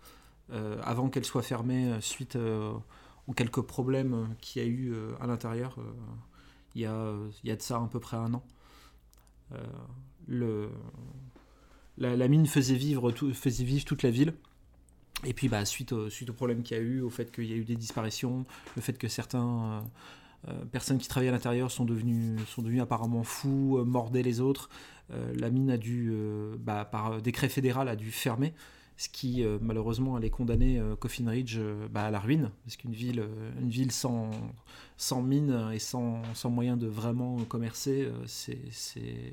euh, 0.52 0.78
avant 0.84 1.10
qu'elle 1.10 1.26
soit 1.26 1.42
fermée 1.42 1.88
euh, 1.88 2.02
suite 2.02 2.36
aux 2.36 3.34
quelques 3.34 3.62
problèmes 3.62 4.36
qu'il 4.42 4.62
y 4.62 4.66
a 4.66 4.68
eu 4.68 4.94
à 5.22 5.28
l'intérieur 5.28 5.78
il 6.76 6.82
y 6.82 6.86
a 6.86 7.14
il 7.44 7.50
y 7.50 7.52
a 7.52 7.56
de 7.56 7.62
ça 7.62 7.78
à 7.78 7.88
peu 7.88 8.00
près 8.00 8.18
un 8.18 8.34
an. 8.34 8.44
La, 11.98 12.28
mine 12.28 12.48
faisait 12.48 12.76
vivre 12.76 13.12
faisait 13.34 13.64
vivre 13.64 13.86
toute 13.86 14.04
la 14.04 14.10
ville. 14.10 14.34
Et 15.26 15.34
puis 15.34 15.48
bah, 15.48 15.64
suite, 15.64 15.94
au, 15.94 16.10
suite 16.10 16.32
qu'il 16.64 16.76
y 16.76 16.80
a 16.80 16.84
eu, 16.84 17.00
au 17.00 17.10
fait 17.10 17.32
qu'il 17.32 17.46
y 17.46 17.54
a 17.54 17.56
eu 17.56 17.64
des 17.64 17.78
disparitions, 17.78 18.46
le 18.76 18.82
fait 18.82 18.98
que 18.98 19.08
certains 19.08 19.86
personnes 20.72 20.98
qui 20.98 21.08
travaillaient 21.08 21.30
à 21.30 21.34
l'intérieur 21.34 21.72
sont 21.72 21.86
devenues, 21.86 22.38
sont 22.48 22.62
devenues 22.62 22.82
apparemment 22.82 23.24
fous, 23.24 23.78
euh, 23.78 23.84
mordaient 23.84 24.24
les 24.24 24.40
autres, 24.42 24.70
euh, 25.12 25.34
la 25.38 25.50
mine 25.50 25.70
a 25.72 25.78
dû, 25.78 26.10
euh, 26.12 26.56
bah, 26.60 26.86
par 26.86 27.22
décret 27.22 27.50
fédéral, 27.50 27.88
a 27.88 27.96
dû 27.96 28.12
fermer, 28.12 28.54
ce 28.98 29.10
qui 29.10 29.44
euh, 29.44 29.58
malheureusement 29.62 30.16
allait 30.16 30.30
condamner 30.30 30.80
euh, 30.80 30.96
Coffin 30.96 31.30
Ridge 31.30 31.56
euh, 31.58 31.88
bah, 31.90 32.06
à 32.06 32.12
la 32.12 32.20
ruine, 32.20 32.52
parce 32.64 32.76
qu'une 32.76 32.94
ville, 32.94 33.22
euh, 33.22 33.52
une 33.60 33.70
ville 33.70 33.92
sans, 33.92 34.32
sans 34.98 35.22
mine 35.22 35.70
et 35.74 35.80
sans, 35.80 36.22
sans 36.34 36.50
moyen 36.50 36.78
de 36.78 36.88
vraiment 36.88 37.38
commercer, 37.46 38.04
euh, 38.04 38.12
c'est 38.26 38.60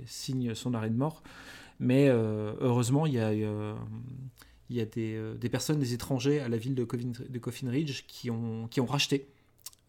signe 0.06 0.54
son 0.54 0.74
arrêt 0.74 0.90
de 0.90 0.96
mort. 0.96 1.22
Mais 1.78 2.08
euh, 2.08 2.52
heureusement, 2.60 3.06
il 3.06 3.14
y 3.14 3.18
a, 3.18 3.28
euh, 3.28 3.74
il 4.68 4.76
y 4.76 4.80
a 4.80 4.84
des, 4.84 5.14
euh, 5.14 5.34
des 5.34 5.48
personnes, 5.48 5.78
des 5.78 5.94
étrangers 5.94 6.40
à 6.40 6.48
la 6.48 6.56
ville 6.56 6.74
de 6.74 6.84
Coffin, 6.84 7.12
de 7.28 7.38
Coffin 7.38 7.70
Ridge 7.70 8.04
qui 8.06 8.30
ont, 8.30 8.68
qui 8.68 8.80
ont 8.80 8.86
racheté 8.86 9.26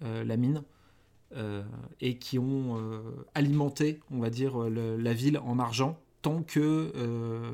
euh, 0.04 0.24
la 0.24 0.38
mine 0.38 0.58
euh, 0.58 0.81
et 2.02 2.18
qui 2.18 2.38
ont 2.40 2.78
euh, 2.78 3.02
alimenté, 3.36 4.00
on 4.12 4.20
va 4.20 4.30
dire, 4.30 4.58
le- 4.70 4.98
la 4.98 5.14
ville 5.14 5.38
en 5.40 5.60
argent 5.60 5.98
tant 6.22 6.44
que, 6.44 6.92
euh, 6.96 7.52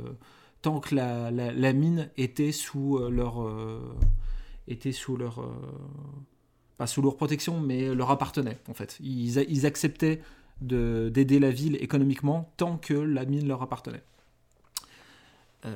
tant 0.62 0.80
que 0.80 0.96
la, 0.96 1.32
mine 1.74 2.10
était 2.18 2.52
sous 2.52 2.98
euh, 2.98 3.10
leur, 3.10 3.42
euh, 3.44 3.80
était 4.68 4.92
sous 4.92 5.16
leur, 5.16 5.42
euh, 5.42 5.52
pas 6.78 6.88
sous 6.88 7.02
leur 7.02 7.16
protection, 7.16 7.60
mais 7.60 7.94
leur 7.94 8.10
appartenait 8.12 8.58
en 8.68 8.74
fait. 8.74 8.98
Ils, 9.00 9.38
ils 9.50 9.66
acceptaient 9.66 10.22
de- 10.62 11.10
d'aider 11.14 11.40
la 11.40 11.52
ville 11.52 11.76
économiquement 11.82 12.52
tant 12.58 12.78
que 12.78 12.94
la 12.96 13.26
mine 13.26 13.48
leur 13.48 13.62
appartenait. 13.62 14.04
Euh, 15.66 15.76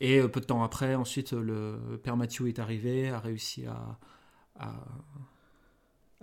et 0.00 0.18
euh, 0.18 0.28
peu 0.28 0.40
de 0.40 0.46
temps 0.46 0.62
après, 0.62 0.94
ensuite, 0.96 1.32
le 1.32 1.78
père 2.02 2.16
Mathieu 2.16 2.48
est 2.48 2.58
arrivé, 2.58 3.10
a 3.10 3.18
réussi 3.20 3.64
à, 3.66 3.98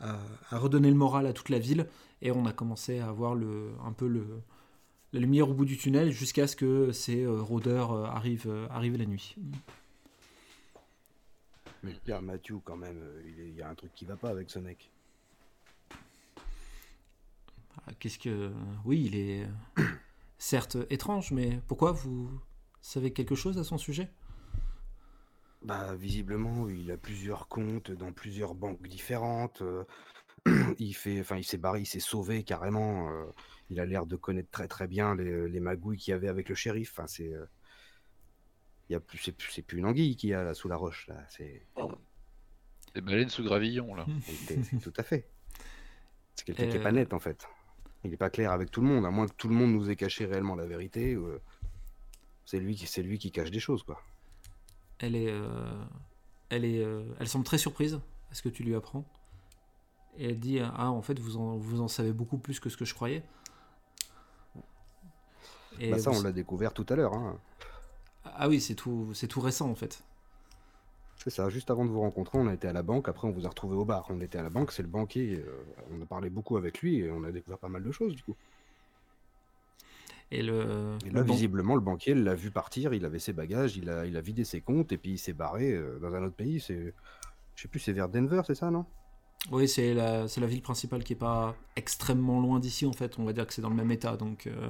à- 0.01 0.19
à 0.49 0.57
redonner 0.57 0.89
le 0.89 0.95
moral 0.95 1.25
à 1.27 1.33
toute 1.33 1.49
la 1.49 1.59
ville, 1.59 1.87
et 2.21 2.31
on 2.31 2.45
a 2.45 2.53
commencé 2.53 2.99
à 2.99 3.07
avoir 3.09 3.35
le, 3.35 3.71
un 3.85 3.91
peu 3.93 4.07
le, 4.07 4.25
la 5.13 5.19
lumière 5.19 5.49
au 5.49 5.53
bout 5.53 5.65
du 5.65 5.77
tunnel 5.77 6.11
jusqu'à 6.11 6.47
ce 6.47 6.55
que 6.55 6.91
ces 6.91 7.23
euh, 7.23 7.41
rôdeurs 7.41 7.91
euh, 7.91 8.05
arrivent, 8.05 8.47
euh, 8.49 8.67
arrivent 8.69 8.97
la 8.97 9.05
nuit. 9.05 9.35
Mais 11.83 11.93
père 12.03 12.21
Mathieu 12.21 12.57
quand 12.63 12.75
même, 12.75 12.99
il 13.25 13.53
y 13.55 13.61
a 13.61 13.69
un 13.69 13.75
truc 13.75 13.93
qui 13.95 14.05
va 14.05 14.17
pas 14.17 14.29
avec 14.29 14.49
ce 14.49 14.59
mec. 14.59 14.89
Ah, 17.87 17.91
Qu'est-ce 17.99 18.19
que... 18.19 18.51
Oui, 18.83 19.03
il 19.05 19.15
est 19.15 19.47
certes 20.37 20.77
étrange, 20.89 21.31
mais 21.31 21.61
pourquoi 21.67 21.93
vous 21.93 22.29
savez 22.81 23.13
quelque 23.13 23.35
chose 23.35 23.57
à 23.57 23.63
son 23.63 23.77
sujet? 23.77 24.09
Bah 25.61 25.93
visiblement 25.95 26.69
il 26.69 26.89
a 26.91 26.97
plusieurs 26.97 27.47
comptes 27.47 27.91
dans 27.91 28.11
plusieurs 28.13 28.55
banques 28.55 28.81
différentes. 28.87 29.61
euh, 29.61 29.83
il 30.79 30.93
fait, 30.93 31.19
enfin, 31.19 31.35
il 31.37 31.43
s'est 31.43 31.57
barré, 31.57 31.81
il 31.81 31.85
s'est 31.85 31.99
sauvé 31.99 32.43
carrément. 32.43 33.09
euh, 33.11 33.25
il 33.69 33.79
a 33.79 33.85
l'air 33.85 34.05
de 34.05 34.15
connaître 34.15 34.49
très 34.51 34.67
très 34.67 34.87
bien 34.87 35.15
les, 35.15 35.49
les 35.49 35.59
magouilles 35.59 35.97
qu'il 35.97 36.11
y 36.11 36.15
avait 36.15 36.29
avec 36.29 36.47
le 36.49 36.55
shérif. 36.55 36.91
Enfin, 36.93 37.07
c'est, 37.07 37.33
euh, 37.33 37.45
il 38.89 38.93
y 38.93 38.95
a 38.95 38.99
plus, 39.01 39.17
c'est 39.17 39.33
plus, 39.33 39.51
c'est 39.51 39.61
plus 39.61 39.77
une 39.79 39.85
anguille 39.85 40.15
qu'il 40.15 40.29
y 40.29 40.33
a 40.33 40.43
là 40.43 40.53
sous 40.53 40.69
la 40.69 40.77
roche 40.77 41.07
là. 41.07 41.17
C'est, 41.29 41.65
Des 42.95 43.01
baleines 43.01 43.29
sous 43.29 43.43
gravillon, 43.43 43.93
là. 43.95 44.05
c'est- 44.47 44.63
c'est 44.63 44.79
tout 44.79 44.93
à 44.97 45.03
fait. 45.03 45.27
C'est 46.35 46.45
quelqu'un 46.45 46.67
qui 46.69 46.77
est 46.77 46.79
Euh, 46.79 46.83
pas 46.83 46.91
net 46.93 47.13
en 47.13 47.19
fait. 47.19 47.47
Il 48.05 48.13
est 48.13 48.17
pas 48.17 48.29
clair 48.29 48.51
avec 48.53 48.71
tout 48.71 48.79
le 48.81 48.87
monde, 48.87 49.05
à 49.05 49.11
moins 49.11 49.27
que 49.27 49.33
tout 49.35 49.49
le 49.49 49.55
monde 49.55 49.73
nous 49.73 49.89
ait 49.91 49.97
caché 49.97 50.25
réellement 50.25 50.55
la 50.55 50.65
vérité. 50.65 51.13
euh, 51.15 51.41
c'est 52.45 52.59
lui 52.59 52.75
qui, 52.75 52.87
c'est 52.87 53.03
lui 53.03 53.19
qui 53.19 53.31
cache 53.31 53.51
des 53.51 53.59
choses 53.59 53.83
quoi. 53.83 54.01
Elle 54.99 55.15
est, 55.15 55.29
euh, 55.29 55.83
elle 56.49 56.65
est, 56.65 56.83
euh, 56.83 57.03
elle 57.19 57.27
semble 57.27 57.45
très 57.45 57.57
surprise 57.57 57.99
à 58.31 58.35
ce 58.35 58.41
que 58.41 58.49
tu 58.49 58.63
lui 58.63 58.75
apprends. 58.75 59.05
Et 60.17 60.29
elle 60.29 60.39
dit 60.39 60.59
ah 60.59 60.91
en 60.91 61.01
fait 61.01 61.17
vous 61.19 61.37
en, 61.37 61.57
vous 61.57 61.81
en 61.81 61.87
savez 61.87 62.11
beaucoup 62.11 62.37
plus 62.37 62.59
que 62.59 62.69
ce 62.69 62.77
que 62.77 62.85
je 62.85 62.93
croyais. 62.93 63.23
Et 65.79 65.91
Bah 65.91 65.97
ça, 65.99 66.11
on 66.11 66.21
l'a 66.21 66.31
découvert 66.31 66.73
tout 66.73 66.85
à 66.89 66.95
l'heure. 66.95 67.13
hein. 67.13 67.37
Ah 68.25 68.49
oui 68.49 68.59
c'est 68.59 68.75
tout, 68.75 69.11
c'est 69.13 69.27
tout 69.27 69.39
récent 69.41 69.69
en 69.69 69.75
fait. 69.75 70.03
C'est 71.23 71.29
ça, 71.29 71.49
juste 71.49 71.69
avant 71.69 71.83
de 71.85 71.89
vous 71.89 71.99
rencontrer, 71.99 72.37
on 72.37 72.47
a 72.47 72.53
été 72.53 72.67
à 72.67 72.73
la 72.73 72.81
banque, 72.81 73.09
après 73.09 73.27
on 73.27 73.31
vous 73.31 73.45
a 73.45 73.49
retrouvé 73.49 73.75
au 73.75 73.83
bar. 73.85 74.05
On 74.09 74.21
était 74.21 74.37
à 74.37 74.41
la 74.43 74.49
banque, 74.49 74.71
c'est 74.71 74.81
le 74.83 74.87
banquier, 74.87 75.43
euh, 75.45 75.65
on 75.91 76.01
a 76.01 76.05
parlé 76.05 76.29
beaucoup 76.29 76.55
avec 76.57 76.79
lui 76.81 76.99
et 76.99 77.11
on 77.11 77.23
a 77.23 77.31
découvert 77.31 77.57
pas 77.59 77.67
mal 77.69 77.83
de 77.83 77.91
choses 77.91 78.15
du 78.15 78.23
coup. 78.23 78.35
Et 80.31 80.43
le, 80.43 80.97
Et 81.05 81.09
le 81.09 81.21
là, 81.21 81.23
visiblement, 81.23 81.75
le 81.75 81.81
banquier 81.81 82.13
l'a 82.13 82.35
vu 82.35 82.51
partir, 82.51 82.93
il 82.93 83.03
avait 83.05 83.19
ses 83.19 83.33
bagages, 83.33 83.75
il 83.77 83.89
a, 83.89 84.05
il 84.05 84.15
a 84.17 84.21
vidé 84.21 84.43
ses 84.45 84.61
comptes 84.61 84.91
et 84.91 84.97
puis 84.97 85.11
il 85.11 85.17
s'est 85.17 85.33
barré 85.33 85.71
euh, 85.73 85.99
dans 85.99 86.13
un 86.15 86.23
autre 86.23 86.35
pays. 86.35 86.59
C'est, 86.61 86.93
je 87.55 87.61
sais 87.61 87.67
plus, 87.67 87.79
c'est 87.79 87.93
vers 87.93 88.09
Denver, 88.09 88.41
c'est 88.45 88.55
ça, 88.55 88.71
non? 88.71 88.85
Oui, 89.51 89.67
c'est 89.67 89.93
la, 89.93 90.27
c'est 90.27 90.41
la 90.41 90.47
ville 90.47 90.61
principale 90.61 91.03
qui 91.03 91.13
est 91.13 91.15
pas 91.15 91.55
extrêmement 91.75 92.39
loin 92.41 92.59
d'ici 92.59 92.85
en 92.85 92.91
fait. 92.93 93.17
On 93.19 93.23
va 93.23 93.33
dire 93.33 93.47
que 93.47 93.53
c'est 93.53 93.61
dans 93.61 93.69
le 93.69 93.75
même 93.75 93.91
état, 93.91 94.17
donc. 94.17 94.47
euh, 94.47 94.67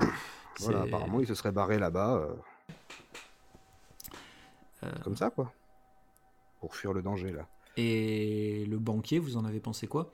Voilà, 0.59 0.79
c'est- 0.79 0.83
apparemment, 0.83 1.19
il 1.21 1.27
se 1.27 1.33
serait 1.35 1.51
barré 1.51 1.79
là-bas, 1.79 2.17
euh, 2.17 2.35
euh, 4.83 4.91
comme 5.03 5.15
ça, 5.15 5.29
quoi, 5.29 5.51
pour 6.59 6.75
fuir 6.75 6.93
le 6.93 7.01
danger 7.01 7.31
là. 7.31 7.47
Et 7.77 8.65
le 8.67 8.77
banquier, 8.77 9.19
vous 9.19 9.37
en 9.37 9.45
avez 9.45 9.59
pensé 9.59 9.87
quoi? 9.87 10.13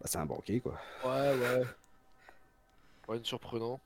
Bah, 0.00 0.06
c'est 0.08 0.18
un 0.18 0.26
banquier, 0.26 0.60
quoi. 0.60 0.78
Ouais, 1.04 1.32
ouais. 1.34 1.79
Rien 3.10 3.20
de 3.20 3.26
surprenant. 3.26 3.80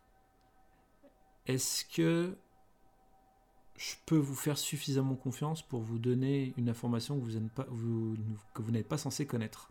Est-ce 1.46 1.84
que 1.86 2.36
je 3.76 3.94
peux 4.06 4.16
vous 4.18 4.34
faire 4.34 4.56
suffisamment 4.58 5.14
confiance 5.16 5.62
pour 5.62 5.80
vous 5.80 5.98
donner 5.98 6.52
une 6.56 6.68
information 6.68 7.18
que 7.18 7.24
vous 7.24 7.32
n'êtes 7.38 7.52
pas, 7.52 7.66
vous, 7.70 8.16
que 8.54 8.62
vous 8.62 8.70
n'êtes 8.70 8.86
pas 8.88 8.98
censé 8.98 9.26
connaître? 9.26 9.70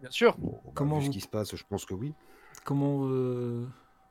Bien 0.00 0.10
sûr. 0.10 0.36
Bon, 0.38 0.60
Comment 0.74 0.98
vu 0.98 1.06
vous- 1.06 1.06
ce 1.06 1.10
qui 1.12 1.20
se 1.20 1.28
passe, 1.28 1.54
je 1.54 1.64
pense 1.64 1.84
que 1.84 1.94
oui. 1.94 2.12
Comment 2.64 3.02
euh, 3.04 3.66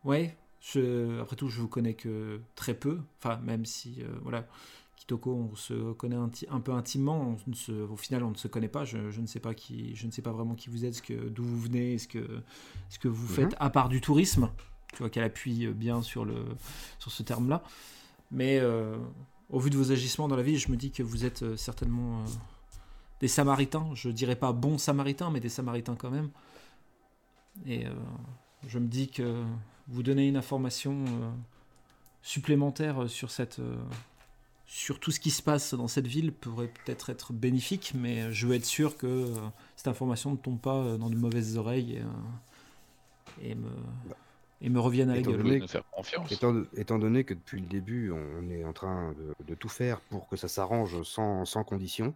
Ouais, 0.05 0.37
je... 0.61 1.19
après 1.21 1.35
tout, 1.35 1.49
je 1.49 1.59
vous 1.59 1.67
connais 1.67 1.93
que 1.93 2.41
très 2.55 2.73
peu. 2.73 2.99
Enfin, 3.17 3.37
même 3.37 3.65
si, 3.65 4.01
euh, 4.03 4.07
voilà, 4.21 4.47
Kitoko, 5.01 5.33
on 5.51 5.55
se 5.55 5.93
connaît 5.93 6.15
un, 6.15 6.59
peu 6.59 6.73
intimement. 6.73 7.35
On 7.35 7.49
ne 7.49 7.55
se... 7.55 7.71
Au 7.71 7.95
final, 7.97 8.23
on 8.23 8.29
ne 8.29 8.35
se 8.35 8.47
connaît 8.47 8.67
pas. 8.67 8.85
Je, 8.85 9.09
je 9.09 9.19
ne 9.19 9.25
sais 9.25 9.39
pas 9.39 9.55
qui, 9.55 9.95
je 9.95 10.05
ne 10.05 10.11
sais 10.11 10.21
pas 10.21 10.31
vraiment 10.31 10.53
qui 10.53 10.69
vous 10.69 10.85
êtes, 10.85 10.93
ce 10.93 11.01
que, 11.01 11.27
d'où 11.27 11.43
vous 11.43 11.59
venez, 11.59 11.97
ce 11.97 12.07
que, 12.07 12.23
ce 12.89 12.99
que 12.99 13.07
vous 13.07 13.23
Mhm. 13.25 13.33
faites, 13.33 13.55
à 13.59 13.71
part 13.71 13.89
du 13.89 13.99
tourisme. 13.99 14.51
Tu 14.93 14.99
vois 14.99 15.09
qu'elle 15.09 15.23
appuie 15.23 15.67
bien 15.69 16.03
sur 16.03 16.23
le, 16.23 16.45
sur 16.99 17.11
ce 17.11 17.23
terme-là. 17.23 17.63
Mais 18.29 18.59
euh, 18.59 18.95
au 19.49 19.59
vu 19.59 19.71
de 19.71 19.77
vos 19.77 19.91
agissements 19.91 20.27
dans 20.27 20.35
la 20.35 20.43
vie, 20.43 20.59
je 20.59 20.69
me 20.71 20.77
dis 20.77 20.91
que 20.91 21.01
vous 21.01 21.25
êtes 21.25 21.41
euh, 21.41 21.57
certainement 21.57 22.19
euh, 22.19 22.25
des 23.21 23.27
Samaritains. 23.27 23.89
Je 23.95 24.09
dirais 24.09 24.35
pas 24.35 24.51
bons 24.53 24.77
Samaritains, 24.77 25.31
mais 25.31 25.39
des 25.39 25.49
Samaritains 25.49 25.95
quand 25.95 26.11
même. 26.11 26.29
Et 27.65 27.87
euh, 27.87 27.93
je 28.67 28.77
me 28.77 28.87
dis 28.87 29.09
que 29.09 29.43
vous 29.87 30.03
donner 30.03 30.27
une 30.27 30.37
information 30.37 31.05
euh, 31.07 31.31
supplémentaire 32.21 33.09
sur 33.09 33.31
cette 33.31 33.57
euh, 33.57 33.75
sur 34.73 35.01
tout 35.01 35.11
ce 35.11 35.19
qui 35.19 35.31
se 35.31 35.41
passe 35.43 35.73
dans 35.73 35.89
cette 35.89 36.07
ville 36.07 36.31
pourrait 36.31 36.69
peut-être 36.69 37.09
être 37.09 37.33
bénéfique, 37.33 37.91
mais 37.93 38.31
je 38.31 38.47
veux 38.47 38.55
être 38.55 38.63
sûr 38.63 38.95
que 38.95 39.05
euh, 39.05 39.35
cette 39.75 39.89
information 39.89 40.31
ne 40.31 40.37
tombe 40.37 40.61
pas 40.61 40.77
euh, 40.77 40.97
dans 40.97 41.09
de 41.09 41.17
mauvaises 41.17 41.57
oreilles 41.57 41.95
et, 41.97 41.99
euh, 41.99 43.49
et 43.51 43.55
me, 43.55 43.67
et 44.61 44.69
me 44.69 44.79
revienne 44.79 45.09
à 45.09 45.15
la 45.15 45.19
Étant 45.19 45.31
gueule. 45.31 45.43
Donné 45.43 45.67
faire 45.67 45.83
confiance. 45.91 46.31
Étant, 46.31 46.63
étant 46.77 46.99
donné 46.99 47.25
que 47.25 47.33
depuis 47.33 47.59
le 47.59 47.67
début, 47.67 48.11
on 48.11 48.49
est 48.49 48.63
en 48.63 48.71
train 48.71 49.11
de, 49.11 49.35
de 49.45 49.55
tout 49.55 49.67
faire 49.67 49.99
pour 50.09 50.29
que 50.29 50.37
ça 50.37 50.47
s'arrange 50.47 51.03
sans, 51.03 51.43
sans 51.43 51.65
condition, 51.65 52.15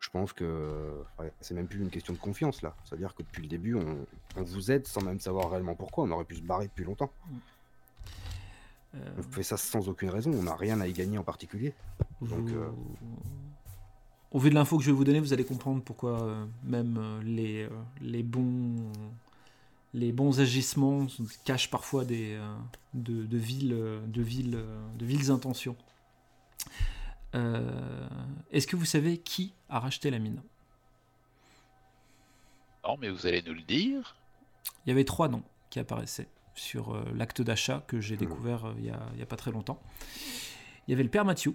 je 0.00 0.10
pense 0.10 0.32
que 0.32 0.90
ouais, 1.20 1.32
c'est 1.40 1.54
même 1.54 1.68
plus 1.68 1.80
une 1.80 1.90
question 1.90 2.12
de 2.14 2.18
confiance 2.18 2.62
là. 2.62 2.74
C'est-à-dire 2.82 3.14
que 3.14 3.22
depuis 3.22 3.42
le 3.42 3.48
début, 3.48 3.76
on, 3.76 3.96
on 4.34 4.42
vous 4.42 4.72
aide 4.72 4.88
sans 4.88 5.02
même 5.02 5.20
savoir 5.20 5.52
réellement 5.52 5.76
pourquoi. 5.76 6.02
On 6.02 6.10
aurait 6.10 6.24
pu 6.24 6.34
se 6.34 6.42
barrer 6.42 6.66
depuis 6.66 6.84
longtemps. 6.84 7.12
Euh, 7.30 7.34
On 8.94 9.22
fait 9.30 9.42
ça 9.44 9.56
sans 9.56 9.88
aucune 9.88 10.10
raison. 10.10 10.32
On 10.34 10.42
n'a 10.42 10.56
rien 10.56 10.80
à 10.80 10.86
y 10.88 10.92
gagner 10.92 11.16
en 11.18 11.22
particulier. 11.24 11.74
Donc, 12.20 12.48
vous- 12.48 12.56
euh, 12.56 12.70
Au 14.32 14.38
vu 14.38 14.50
de 14.50 14.54
l'info 14.54 14.78
que 14.78 14.82
je 14.84 14.90
vais 14.90 14.96
vous 14.96 15.04
donner, 15.04 15.20
vous 15.20 15.32
allez 15.32 15.44
comprendre 15.44 15.82
pourquoi 15.82 16.22
euh, 16.22 16.44
même 16.64 16.96
euh, 16.98 17.22
les, 17.22 17.62
euh, 17.64 17.68
les, 18.00 18.22
bons, 18.22 18.90
les 19.94 20.12
bons 20.12 20.40
agissements 20.40 21.06
cachent 21.44 21.70
parfois 21.70 22.04
des, 22.04 22.34
euh, 22.34 22.56
de, 22.94 23.24
de, 23.26 23.38
villes, 23.38 23.72
euh, 23.74 24.00
de, 24.06 24.22
villes, 24.22 24.54
euh, 24.56 24.80
de 24.98 25.04
villes 25.06 25.30
intentions. 25.30 25.76
Euh, 27.34 28.08
Est-ce 28.50 28.66
que 28.66 28.74
vous 28.76 28.84
savez 28.84 29.18
qui 29.18 29.52
a 29.68 29.78
racheté 29.78 30.10
la 30.10 30.18
mine? 30.18 30.40
Non, 32.84 32.96
mais 33.00 33.10
vous 33.10 33.26
allez 33.26 33.42
nous 33.42 33.54
le 33.54 33.62
dire. 33.62 34.16
Il 34.84 34.88
y 34.88 34.92
avait 34.92 35.04
trois 35.04 35.28
noms 35.28 35.42
qui 35.70 35.78
apparaissaient 35.78 36.26
sur 36.60 36.94
euh, 36.94 37.02
l'acte 37.14 37.40
d'achat 37.40 37.82
que 37.86 38.00
j'ai 38.00 38.14
Mhm. 38.14 38.20
découvert 38.20 38.66
euh, 38.66 38.74
il 38.78 38.84
y 38.84 38.90
a, 39.22 39.26
pas 39.26 39.36
très 39.36 39.50
longtemps. 39.50 39.80
Il 40.86 40.90
y 40.90 40.94
avait 40.94 41.02
le 41.02 41.08
père 41.08 41.24
Matthew. 41.24 41.50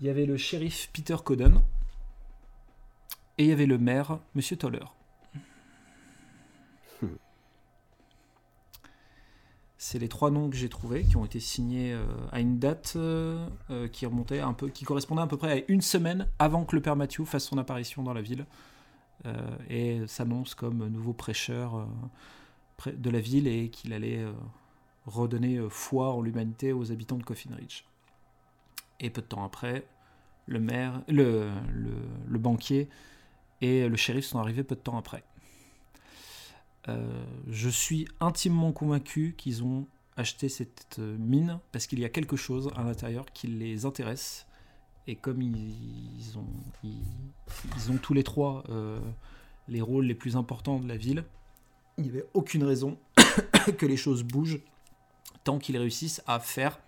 Il 0.00 0.06
y 0.06 0.10
avait 0.10 0.26
le 0.26 0.36
shérif 0.36 0.90
Peter 0.92 1.16
Coden. 1.24 1.62
Et 3.38 3.44
il 3.44 3.48
y 3.48 3.52
avait 3.52 3.66
le 3.66 3.78
maire, 3.78 4.18
Monsieur 4.34 4.56
Toller. 4.56 4.84
Hmm. 7.00 7.06
C'est 9.78 10.00
les 10.00 10.08
trois 10.08 10.30
noms 10.30 10.50
que 10.50 10.56
j'ai 10.56 10.68
trouvés, 10.68 11.04
qui 11.04 11.16
ont 11.16 11.24
été 11.24 11.38
signés 11.38 11.92
euh, 11.92 12.04
à 12.32 12.40
une 12.40 12.58
date 12.58 12.94
euh, 12.96 13.46
qui 13.92 14.04
remontait 14.04 14.40
un 14.40 14.52
peu, 14.52 14.68
qui 14.68 14.84
correspondait 14.84 15.22
à 15.22 15.26
peu 15.28 15.36
près 15.36 15.52
à 15.60 15.64
une 15.68 15.80
semaine 15.80 16.26
avant 16.40 16.64
que 16.64 16.74
le 16.74 16.82
père 16.82 16.96
Matthew 16.96 17.24
fasse 17.24 17.44
son 17.44 17.58
apparition 17.58 18.02
dans 18.02 18.12
la 18.12 18.22
ville 18.22 18.46
et 19.68 20.06
s'annonce 20.06 20.54
comme 20.54 20.86
nouveau 20.88 21.12
prêcheur 21.12 21.76
euh, 21.76 22.92
de 22.92 23.10
la 23.10 23.20
ville 23.20 23.46
et 23.46 23.68
qu'il 23.70 23.92
allait 23.92 24.18
euh, 24.18 24.32
redonner 25.06 25.56
euh, 25.56 25.68
foi 25.68 26.12
en 26.12 26.22
l'humanité 26.22 26.72
aux 26.72 26.92
habitants 26.92 27.16
de 27.16 27.22
Coffin 27.22 27.54
Ridge. 27.54 27.84
Et 29.00 29.10
peu 29.10 29.20
de 29.20 29.26
temps 29.26 29.44
après, 29.44 29.86
le 30.46 30.60
maire, 30.60 31.02
le, 31.08 31.50
banquier 32.28 32.88
et 33.60 33.88
le 33.88 33.96
shérif 33.96 34.24
sont 34.24 34.38
arrivés 34.38 34.64
peu 34.64 34.74
de 34.74 34.80
temps 34.80 34.96
après. 34.96 35.24
Euh, 36.88 37.24
je 37.48 37.68
suis 37.68 38.08
intimement 38.20 38.72
convaincu 38.72 39.34
qu'ils 39.36 39.62
ont 39.62 39.86
acheté 40.16 40.48
cette 40.48 40.96
euh, 40.98 41.16
mine 41.18 41.60
parce 41.70 41.86
qu'il 41.86 42.00
y 42.00 42.04
a 42.04 42.08
quelque 42.08 42.36
chose 42.36 42.70
à 42.76 42.82
l'intérieur 42.82 43.26
qui 43.32 43.46
les 43.46 43.86
intéresse. 43.86 44.46
Et 45.06 45.16
comme 45.16 45.42
ils, 45.42 46.38
ont, 46.38 46.46
ils, 46.84 47.90
ont 47.90 47.96
tous 47.96 48.14
les 48.14 48.22
trois 48.22 48.62
euh, 48.68 49.00
les 49.68 49.80
rôles 49.80 50.06
les 50.06 50.14
plus 50.14 50.36
importants 50.36 50.78
de 50.78 50.88
la 50.88 50.96
ville, 50.96 51.24
il 51.98 52.04
n'y 52.04 52.10
avait 52.10 52.26
aucune 52.34 52.64
raison 52.64 52.96
que 53.78 53.86
les 53.86 53.96
choses 53.96 54.22
bougent 54.22 54.60
tant 55.44 55.58
qu'ils 55.58 55.76
réussissent 55.76 56.22
à 56.26 56.38
faire 56.38 56.78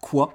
quoi. 0.00 0.34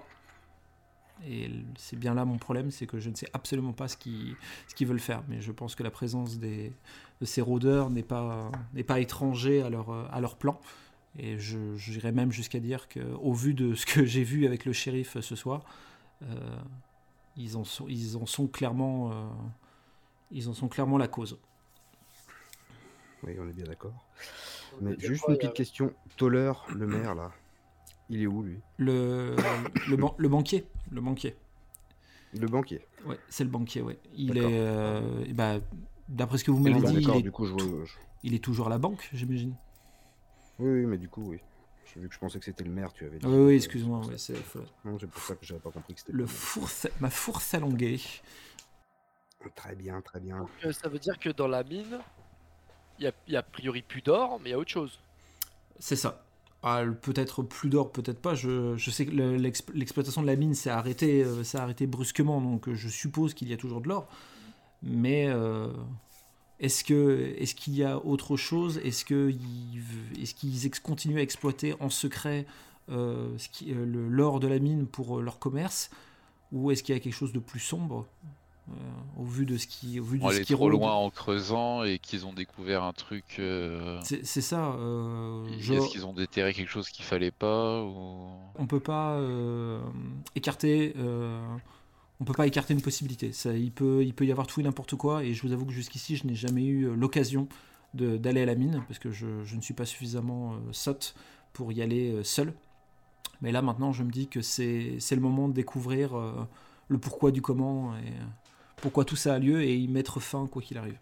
Et 1.28 1.50
c'est 1.78 1.98
bien 1.98 2.14
là 2.14 2.26
mon 2.26 2.38
problème, 2.38 2.70
c'est 2.72 2.86
que 2.86 3.00
je 3.00 3.10
ne 3.10 3.16
sais 3.16 3.28
absolument 3.34 3.74
pas 3.74 3.88
ce 3.88 3.98
qu'ils 3.98 4.88
veulent 4.88 5.00
faire. 5.00 5.24
Mais 5.28 5.42
je 5.42 5.52
pense 5.52 5.76
que 5.76 5.84
la 5.84 5.92
présence 5.92 6.38
des, 6.38 6.74
de 7.22 7.26
ces 7.26 7.42
rôdeurs 7.42 7.90
n'est 7.90 8.04
pas, 8.04 8.52
pas 8.88 9.00
étranger 9.00 9.62
à 9.62 9.70
leur, 9.70 9.90
à 10.12 10.20
leur 10.20 10.36
plan. 10.36 10.60
Et 11.20 11.38
j'irais 11.40 12.12
même 12.12 12.32
jusqu'à 12.32 12.60
dire 12.60 12.88
qu'au 12.88 13.34
vu 13.34 13.54
de 13.54 13.74
ce 13.74 13.86
que 13.86 14.06
j'ai 14.06 14.24
vu 14.24 14.46
avec 14.46 14.66
le 14.66 14.74
shérif 14.74 15.20
ce 15.20 15.36
soir, 15.36 15.64
euh, 16.24 16.58
ils, 17.38 17.56
en 17.56 17.64
sont, 17.64 17.88
ils 17.88 18.18
en 18.18 18.26
sont 18.26 18.48
clairement, 18.48 19.12
euh, 19.12 19.28
ils 20.32 20.50
en 20.50 20.54
sont 20.54 20.68
clairement 20.68 20.98
la 20.98 21.08
cause. 21.08 21.40
Oui, 23.24 23.36
on 23.40 23.48
est 23.48 23.54
bien 23.54 23.66
d'accord. 23.66 23.94
Mais 24.82 24.96
juste 25.00 25.24
quoi, 25.24 25.34
une 25.34 25.40
petite 25.40 25.54
question. 25.54 25.94
Toller, 26.18 26.52
le 26.76 26.88
maire 26.88 27.16
là, 27.16 27.32
il 28.10 28.22
est 28.22 28.28
où 28.28 28.44
lui? 28.44 28.60
Le, 28.78 29.36
le, 29.90 29.98
ban- 29.98 30.16
le 30.18 30.30
banquier, 30.30 30.66
le 30.92 31.02
banquier. 31.02 31.36
Le 32.34 32.48
banquier. 32.48 32.82
Ouais, 33.06 33.18
c'est 33.30 33.44
le 33.44 33.50
banquier, 33.50 33.82
ouais. 33.82 33.98
Il 34.16 34.38
est, 34.38 34.60
euh, 34.60 35.26
bah, 35.34 35.60
d'après 36.10 36.38
ce 36.38 36.44
que 36.44 36.52
vous 36.52 36.60
m'avez 36.60 36.82
bah, 36.82 36.92
dit, 36.92 36.98
il 37.02 37.16
est, 37.16 37.22
du 37.22 37.32
coup, 37.32 37.46
je, 37.46 37.54
tout- 37.54 37.86
je- 37.86 37.94
il 38.24 38.34
est 38.34 38.44
toujours 38.44 38.68
à 38.68 38.70
la 38.70 38.78
banque, 38.78 39.10
j'imagine. 39.14 39.54
Oui, 40.60 40.70
oui, 40.70 40.86
mais 40.86 40.98
du 40.98 41.08
coup, 41.08 41.24
oui. 41.28 41.40
J'ai 41.94 42.02
vu 42.02 42.08
que 42.10 42.14
je 42.14 42.20
pensais 42.20 42.40
que 42.40 42.46
c'était 42.46 42.64
le 42.64 42.70
maire, 42.72 42.94
tu 42.94 43.06
avais 43.06 43.18
dit. 43.18 43.26
Oui, 43.26 43.38
oui, 43.38 43.56
excuse-moi, 43.56 44.00
ouais, 44.06 44.18
c'est 44.18 44.36
Non, 44.86 44.98
c'est 45.00 45.08
pour 45.08 45.22
ça 45.24 45.36
que 45.36 45.46
j'avais 45.46 45.60
pas 45.60 45.72
compris 45.72 45.94
que 45.94 46.00
c'était 46.02 46.14
le 46.14 46.26
fourth, 46.28 46.88
ma 47.00 47.10
fourth 47.10 47.54
allongée. 47.54 48.00
Très 49.56 49.76
bien, 49.76 50.02
très 50.02 50.20
bien. 50.20 50.40
Donc, 50.40 50.50
euh, 50.66 50.74
ça 50.74 50.90
veut 50.90 51.00
dire 51.00 51.18
que 51.20 51.30
dans 51.30 51.48
la 51.48 51.64
mine, 51.64 52.00
il 53.00 53.06
y 53.06 53.08
a, 53.08 53.12
y 53.28 53.36
a 53.36 53.40
a 53.40 53.44
priori 53.44 53.82
plus 53.82 54.02
d'or, 54.02 54.40
mais 54.42 54.50
il 54.50 54.52
y 54.52 54.56
a 54.56 54.60
autre 54.60 54.72
chose. 54.72 55.00
C'est 55.80 55.96
ça. 55.96 56.24
Ah, 56.64 56.82
peut-être 57.02 57.44
plus 57.44 57.70
d'or, 57.70 57.92
peut-être 57.92 58.20
pas. 58.20 58.34
Je, 58.36 58.76
je 58.76 58.92
sais 58.92 59.06
que 59.06 59.12
le- 59.12 59.38
l'exp- 59.38 59.72
l'exploitation 59.74 60.22
de 60.22 60.28
la 60.28 60.36
mine 60.36 60.54
s'est 60.56 60.72
arrêtée, 60.72 61.24
euh, 61.24 61.44
s'est 61.44 61.60
arrêtée 61.60 61.86
brusquement, 61.88 62.42
donc 62.42 62.68
euh, 62.68 62.74
je 62.74 62.90
suppose 62.90 63.34
qu'il 63.36 63.48
y 63.48 63.54
a 63.54 63.58
toujours 63.58 63.80
de 63.82 63.88
l'or. 63.88 64.08
Mais 64.84 65.28
euh, 65.28 65.68
est-ce 66.60 66.84
que 66.84 67.34
est-ce 67.38 67.56
qu'il 67.56 67.76
y 67.76 67.84
a 67.84 67.98
autre 68.04 68.36
chose? 68.38 68.80
Est-ce 68.84 69.06
que 69.06 69.34
est-ce 70.22 70.34
qu'ils 70.34 70.70
continuent 70.82 71.18
à 71.20 71.22
exploiter 71.22 71.76
en 71.80 71.90
secret 71.90 72.46
euh, 72.90 73.38
ce 73.38 73.50
qui- 73.50 73.72
euh, 73.74 73.86
le- 73.86 74.08
l'or 74.10 74.40
de 74.40 74.48
la 74.48 74.60
mine 74.60 74.88
pour 74.88 75.20
euh, 75.20 75.22
leur 75.22 75.40
commerce? 75.40 75.90
Ou 76.54 76.72
est-ce 76.72 76.82
qu'il 76.84 76.96
y 76.96 76.98
a 76.98 77.02
quelque 77.02 77.14
chose 77.14 77.34
de 77.34 77.40
plus 77.40 77.60
sombre 77.60 78.06
euh, 78.70 78.74
au 79.18 79.26
vu 79.26 79.46
de 79.46 79.58
ce 79.58 79.68
qui 79.68 80.00
au 80.00 80.04
vu 80.04 80.18
de 80.20 80.24
On 80.24 80.32
ce 80.32 80.40
qui 80.40 80.54
trop 80.54 80.70
loin 80.70 80.94
en 80.94 81.10
creusant 81.10 81.84
et 81.84 82.00
qu'ils 82.00 82.26
ont 82.26 82.34
découvert 82.34 82.84
un 82.84 82.94
truc. 82.94 83.38
euh, 83.40 84.00
C'est 84.04 84.26
c'est 84.26 84.42
ça. 84.42 84.72
euh, 84.76 85.46
Est-ce 85.60 85.90
qu'ils 85.90 86.06
ont 86.06 86.14
déterré 86.14 86.54
quelque 86.54 86.70
chose 86.72 86.90
qu'il 86.90 87.06
fallait 87.06 87.32
pas 87.32 87.84
ou... 87.84 88.30
on 88.58 88.66
peut 88.68 88.80
pas 88.80 89.20
écarter 90.36 90.94
on 92.20 92.26
peut 92.26 92.34
pas 92.34 92.48
écarter 92.48 92.74
une 92.74 92.82
possibilité. 92.82 93.32
Ça, 93.32 93.54
il 93.54 93.72
peut 93.72 94.04
il 94.04 94.14
peut 94.14 94.26
y 94.26 94.32
avoir 94.32 94.48
tout 94.48 94.60
et 94.60 94.64
n'importe 94.64 94.96
quoi 94.96 95.24
et 95.24 95.34
je 95.34 95.42
vous 95.44 95.54
avoue 95.54 95.66
que 95.66 95.74
jusqu'ici 95.74 96.16
je 96.16 96.26
n'ai 96.26 96.36
jamais 96.36 96.66
eu 96.66 96.86
euh, 96.86 96.96
l'occasion 96.96 97.48
d'aller 97.94 98.42
à 98.42 98.46
la 98.46 98.56
mine 98.56 98.84
parce 98.88 99.00
que 99.00 99.12
je, 99.12 99.26
ne 99.56 99.62
suis 99.62 99.74
pas 99.74 99.86
suffisamment 99.86 100.54
euh, 100.54 100.58
sotte 100.72 101.16
pour 101.54 101.72
y 101.72 101.82
aller 101.82 102.12
euh, 102.12 102.24
seul. 102.24 102.54
Mais 103.42 103.52
là 103.52 103.62
maintenant 103.62 103.92
je 103.92 104.04
me 104.04 104.12
dis 104.12 104.28
que 104.28 104.42
c'est 104.42 104.98
le 105.12 105.22
moment 105.22 105.48
de 105.48 105.54
découvrir 105.54 106.12
le 106.88 106.98
pourquoi 106.98 107.32
du 107.32 107.42
comment 107.42 107.96
et 107.98 108.14
pourquoi 108.78 109.06
tout 109.06 109.16
ça 109.16 109.36
a 109.36 109.40
lieu 109.40 109.62
et 109.62 109.76
y 109.76 109.88
mettre 109.88 110.20
fin 110.20 110.48
quoi 110.48 110.64
qu'il 110.64 110.80
arrive 110.80 110.98